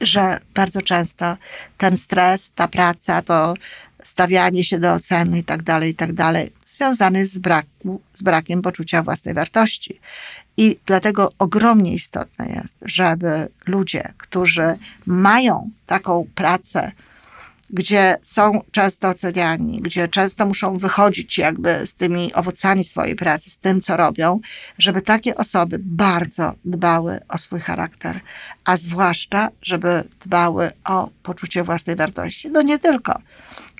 że 0.00 0.40
bardzo 0.54 0.82
często 0.82 1.36
ten 1.78 1.96
stres, 1.96 2.52
ta 2.54 2.68
praca, 2.68 3.22
to 3.22 3.54
stawianie 4.04 4.64
się 4.64 4.78
do 4.78 4.92
oceny 4.92 5.38
i 5.38 5.44
tak 5.44 5.62
dalej, 5.62 5.90
i 5.90 5.94
tak 5.94 6.12
dalej, 6.12 6.50
związany 6.76 7.26
z, 7.26 7.38
braku, 7.38 8.00
z 8.14 8.22
brakiem 8.22 8.62
poczucia 8.62 9.02
własnej 9.02 9.34
wartości. 9.34 10.00
I 10.56 10.78
dlatego 10.86 11.32
ogromnie 11.38 11.94
istotne 11.94 12.46
jest, 12.46 12.76
żeby 12.82 13.48
ludzie, 13.66 14.12
którzy 14.18 14.78
mają 15.06 15.70
taką 15.86 16.26
pracę, 16.34 16.92
gdzie 17.70 18.16
są 18.22 18.60
często 18.70 19.08
oceniani, 19.08 19.80
gdzie 19.80 20.08
często 20.08 20.46
muszą 20.46 20.78
wychodzić 20.78 21.38
jakby 21.38 21.86
z 21.86 21.94
tymi 21.94 22.34
owocami 22.34 22.84
swojej 22.84 23.16
pracy, 23.16 23.50
z 23.50 23.58
tym, 23.58 23.80
co 23.80 23.96
robią, 23.96 24.40
żeby 24.78 25.02
takie 25.02 25.36
osoby 25.36 25.78
bardzo 25.80 26.54
dbały 26.64 27.20
o 27.28 27.38
swój 27.38 27.60
charakter, 27.60 28.20
a 28.64 28.76
zwłaszcza, 28.76 29.48
żeby 29.62 30.04
dbały 30.24 30.70
o 30.84 31.10
poczucie 31.22 31.64
własnej 31.64 31.96
wartości. 31.96 32.50
No 32.50 32.62
nie 32.62 32.78
tylko, 32.78 33.20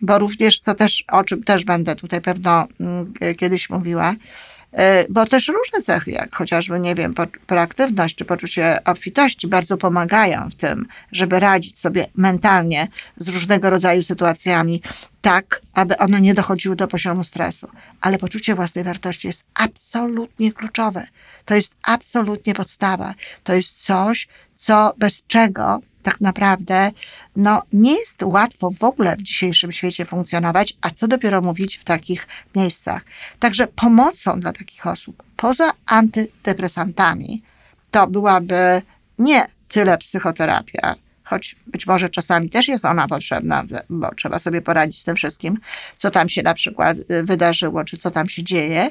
bo 0.03 0.19
również, 0.19 0.59
co 0.61 0.75
też, 0.75 1.05
o 1.13 1.25
czym 1.25 1.43
też 1.43 1.65
będę 1.65 1.97
tutaj 1.97 2.21
pewno 2.21 2.67
mm, 2.81 3.13
kiedyś 3.39 3.71
mówiła, 3.71 4.15
bo 5.11 5.27
też 5.27 5.49
różne 5.49 5.83
cechy, 5.83 6.11
jak 6.11 6.35
chociażby, 6.35 6.81
nie 6.81 6.95
wiem, 6.95 7.15
proaktywność 7.47 8.15
czy 8.15 8.25
poczucie 8.25 8.85
obfitości 8.85 9.49
bardzo 9.49 9.77
pomagają 9.77 10.51
w 10.51 10.55
tym, 10.55 10.87
żeby 11.13 11.41
radzić 11.41 11.81
sobie 11.81 12.07
mentalnie 12.15 12.89
z 13.17 13.29
różnego 13.29 13.71
rodzaju 13.71 14.03
sytuacjami, 14.03 14.83
tak, 15.21 15.63
aby 15.75 15.97
one 15.97 16.21
nie 16.21 16.35
dochodziły 16.35 16.77
do 16.77 16.89
poziomu 16.89 17.25
stresu. 17.25 17.71
Ale 18.01 18.19
poczucie 18.19 18.55
własnej 18.55 18.85
wartości 18.85 19.29
jest 19.29 19.45
absolutnie 19.55 20.53
kluczowe. 20.53 21.07
To 21.45 21.55
jest 21.55 21.75
absolutnie 21.83 22.55
podstawa. 22.55 23.15
To 23.45 23.55
jest 23.55 23.85
coś, 23.85 24.29
co 24.57 24.95
bez 24.99 25.23
czego 25.27 25.81
tak 26.07 26.21
naprawdę 26.21 26.91
no, 27.37 27.63
nie 27.73 27.95
jest 27.95 28.23
łatwo 28.23 28.71
w 28.71 28.85
ogóle 28.85 29.17
w 29.17 29.23
dzisiejszym 29.23 29.73
świecie 29.73 30.05
funkcjonować, 30.05 30.75
a 30.81 30.91
co 30.91 31.09
dopiero 31.09 31.43
mówić 31.43 31.77
w 31.77 31.85
takich 31.85 32.27
miejscach. 32.57 33.05
Także 33.39 33.67
pomocą 33.67 34.41
dla 34.41 34.53
takich 34.53 34.87
osób, 34.87 35.23
poza 35.37 35.71
antydepresantami, 35.87 37.43
to 37.91 38.07
byłaby 38.07 38.83
nie 39.19 39.47
tyle 39.69 39.99
psychoterapia, 39.99 40.95
choć 41.25 41.57
być 41.67 41.87
może 41.87 42.11
czasami 42.11 42.51
też 42.51 42.69
jest 42.69 42.85
ona 42.85 43.09
potrzebna, 43.09 43.65
bo 43.91 44.15
trzeba 44.15 44.39
sobie 44.39 44.63
poradzić 44.63 45.01
z 45.01 45.05
tym 45.05 45.17
wszystkim, 45.17 45.59
co 45.99 46.11
tam 46.11 46.29
się 46.29 46.43
na 46.43 46.55
przykład 46.55 46.97
y, 47.11 47.23
wydarzyło, 47.23 47.85
czy 47.85 47.97
co 47.97 48.11
tam 48.11 48.29
się 48.29 48.45
dzieje, 48.45 48.91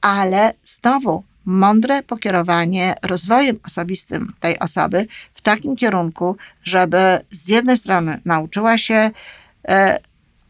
ale 0.00 0.54
znowu 0.64 1.24
mądre 1.44 2.02
pokierowanie 2.02 2.94
rozwojem 3.02 3.58
osobistym 3.66 4.32
tej 4.40 4.58
osoby 4.58 5.06
w 5.34 5.40
takim 5.40 5.76
kierunku, 5.76 6.36
żeby 6.64 7.20
z 7.30 7.48
jednej 7.48 7.78
strony 7.78 8.20
nauczyła 8.24 8.78
się 8.78 9.10
e, 9.68 9.98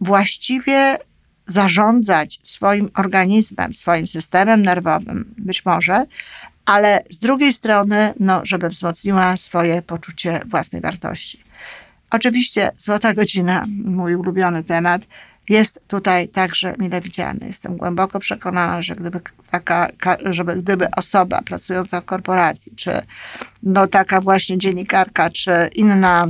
właściwie 0.00 0.98
zarządzać 1.46 2.40
swoim 2.42 2.90
organizmem, 2.96 3.74
swoim 3.74 4.06
systemem 4.06 4.62
nerwowym, 4.62 5.34
być 5.38 5.64
może, 5.64 6.06
ale 6.66 7.02
z 7.10 7.18
drugiej 7.18 7.52
strony, 7.52 8.14
no, 8.20 8.40
żeby 8.44 8.68
wzmocniła 8.68 9.36
swoje 9.36 9.82
poczucie 9.82 10.40
własnej 10.46 10.80
wartości. 10.80 11.44
Oczywiście 12.10 12.70
złota 12.78 13.14
godzina, 13.14 13.64
mój 13.84 14.14
ulubiony 14.14 14.64
temat, 14.64 15.02
jest 15.48 15.80
tutaj 15.88 16.28
także 16.28 16.74
mile 16.78 17.00
widziany. 17.00 17.40
Jestem 17.46 17.76
głęboko 17.76 18.20
przekonana, 18.20 18.82
że 18.82 18.96
gdyby 18.96 19.20
taka, 19.50 19.88
żeby 20.30 20.56
gdyby 20.56 20.86
osoba 20.96 21.42
pracująca 21.42 22.00
w 22.00 22.04
korporacji, 22.04 22.72
czy 22.76 22.90
no 23.62 23.86
taka 23.86 24.20
właśnie 24.20 24.58
dziennikarka, 24.58 25.30
czy 25.30 25.52
inna 25.74 26.26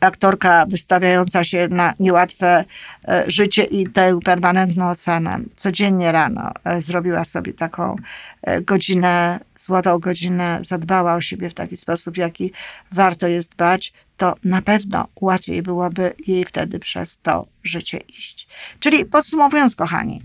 aktorka 0.00 0.66
wystawiająca 0.66 1.44
się 1.44 1.68
na 1.70 1.94
niełatwe 2.00 2.64
e, 3.08 3.24
życie 3.26 3.64
i 3.64 3.90
tę 3.90 4.18
permanentną 4.24 4.90
ocenę. 4.90 5.38
Codziennie 5.56 6.12
rano 6.12 6.52
e, 6.64 6.82
zrobiła 6.82 7.24
sobie 7.24 7.52
taką 7.52 7.96
e, 8.42 8.62
godzinę, 8.62 9.40
złotą 9.58 9.98
godzinę, 9.98 10.60
zadbała 10.64 11.14
o 11.14 11.20
siebie 11.20 11.50
w 11.50 11.54
taki 11.54 11.76
sposób, 11.76 12.16
jaki 12.16 12.52
warto 12.92 13.26
jest 13.26 13.50
dbać, 13.50 13.92
to 14.16 14.34
na 14.44 14.62
pewno 14.62 15.08
łatwiej 15.20 15.62
byłoby 15.62 16.12
jej 16.26 16.44
wtedy 16.44 16.78
przez 16.78 17.18
to 17.18 17.46
życie 17.62 17.98
iść. 17.98 18.48
Czyli 18.80 19.04
podsumowując, 19.04 19.76
kochani, 19.76 20.22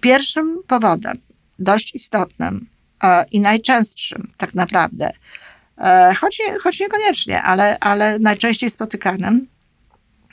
pierwszym 0.00 0.62
powodem, 0.66 1.18
dość 1.58 1.94
istotnym 1.94 2.66
i 3.32 3.40
najczęstszym 3.40 4.32
tak 4.36 4.54
naprawdę, 4.54 5.12
E, 5.78 6.14
choć, 6.14 6.42
choć 6.62 6.80
niekoniecznie, 6.80 7.42
ale, 7.42 7.78
ale 7.78 8.18
najczęściej 8.18 8.70
spotykanym, 8.70 9.46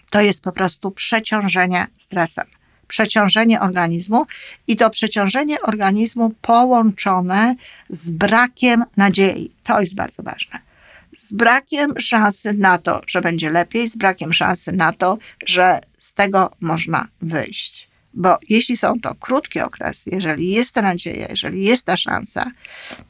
to 0.09 0.21
jest 0.21 0.43
po 0.43 0.51
prostu 0.51 0.91
przeciążenie 0.91 1.87
stresem. 1.97 2.45
Przeciążenie 2.89 3.59
organizmu 3.59 4.25
i 4.67 4.75
to 4.75 4.89
przeciążenie 4.89 5.61
organizmu 5.61 6.33
połączone 6.41 7.55
z 7.89 8.09
brakiem 8.09 8.83
nadziei. 8.97 9.51
To 9.63 9.81
jest 9.81 9.95
bardzo 9.95 10.23
ważne. 10.23 10.59
Z 11.17 11.33
brakiem 11.33 11.93
szansy 11.99 12.53
na 12.53 12.77
to, 12.77 13.01
że 13.07 13.21
będzie 13.21 13.49
lepiej, 13.49 13.89
z 13.89 13.95
brakiem 13.95 14.33
szansy 14.33 14.71
na 14.71 14.93
to, 14.93 15.17
że 15.45 15.79
z 15.99 16.13
tego 16.13 16.51
można 16.59 17.07
wyjść. 17.21 17.89
Bo 18.13 18.37
jeśli 18.49 18.77
są 18.77 18.99
to 18.99 19.15
krótkie 19.15 19.65
okresy, 19.65 20.09
jeżeli 20.13 20.51
jest 20.51 20.73
ta 20.73 20.81
nadzieja, 20.81 21.27
jeżeli 21.29 21.63
jest 21.63 21.85
ta 21.85 21.97
szansa, 21.97 22.51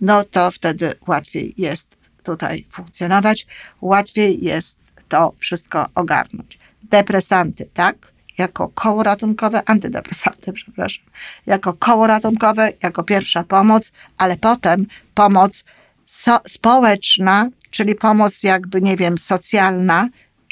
no 0.02 0.24
to 0.24 0.52
wtedy 0.52 0.94
łatwiej 1.08 1.54
jest 1.58 1.88
tutaj 2.24 2.66
funkcjonować, 2.72 3.48
łatwiej 3.82 4.44
jest 4.44 4.76
to 5.10 5.34
wszystko 5.38 5.86
ogarnąć. 5.96 6.60
Depresanty, 6.84 7.70
tak? 7.74 8.14
Jako 8.40 8.68
koło 8.68 9.04
ratunkowe, 9.04 9.70
antydepresanty, 9.70 10.54
przepraszam, 10.54 11.06
jako 11.46 11.74
koło 11.74 12.08
ratunkowe, 12.08 12.72
jako 12.84 13.04
pierwsza 13.04 13.44
pomoc, 13.44 13.92
ale 14.18 14.38
potem 14.38 14.86
pomoc 15.14 15.64
so, 16.06 16.40
społeczna, 16.48 17.50
czyli 17.70 17.96
pomoc 17.96 18.44
jakby, 18.44 18.82
nie 18.82 18.98
wiem, 18.98 19.18
socjalna, 19.18 20.10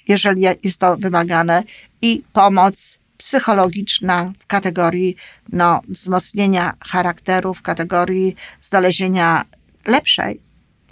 jeżeli 0.08 0.42
jest 0.64 0.80
to 0.80 0.98
wymagane, 0.98 1.64
i 2.02 2.24
pomoc 2.34 2.98
psychologiczna 3.18 4.34
w 4.40 4.48
kategorii 4.48 5.16
no, 5.52 5.82
wzmocnienia 5.88 6.74
charakteru, 6.86 7.54
w 7.54 7.62
kategorii 7.62 8.36
znalezienia 8.62 9.46
lepszej 9.86 10.42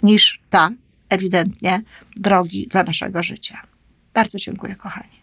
niż 0.02 0.40
ta, 0.50 0.70
ewidentnie, 1.08 1.82
drogi 2.16 2.68
dla 2.70 2.82
naszego 2.82 3.22
życia. 3.22 3.62
Bardzo 4.14 4.38
dziękuję, 4.38 4.74
kochani. 4.74 5.15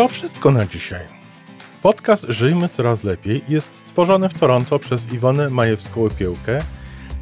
To 0.00 0.08
wszystko 0.08 0.50
na 0.50 0.66
dzisiaj. 0.66 1.06
Podcast 1.82 2.26
Żyjmy 2.28 2.68
Coraz 2.68 3.04
Lepiej 3.04 3.44
jest 3.48 3.76
stworzony 3.76 4.28
w 4.28 4.38
Toronto 4.38 4.78
przez 4.78 5.12
Iwonę 5.12 5.48
Majewską-Opiełkę 5.48 6.62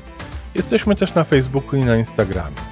Jesteśmy 0.55 0.97
też 0.97 1.15
na 1.15 1.25
Facebooku 1.25 1.81
i 1.81 1.85
na 1.85 1.97
Instagramie. 1.97 2.72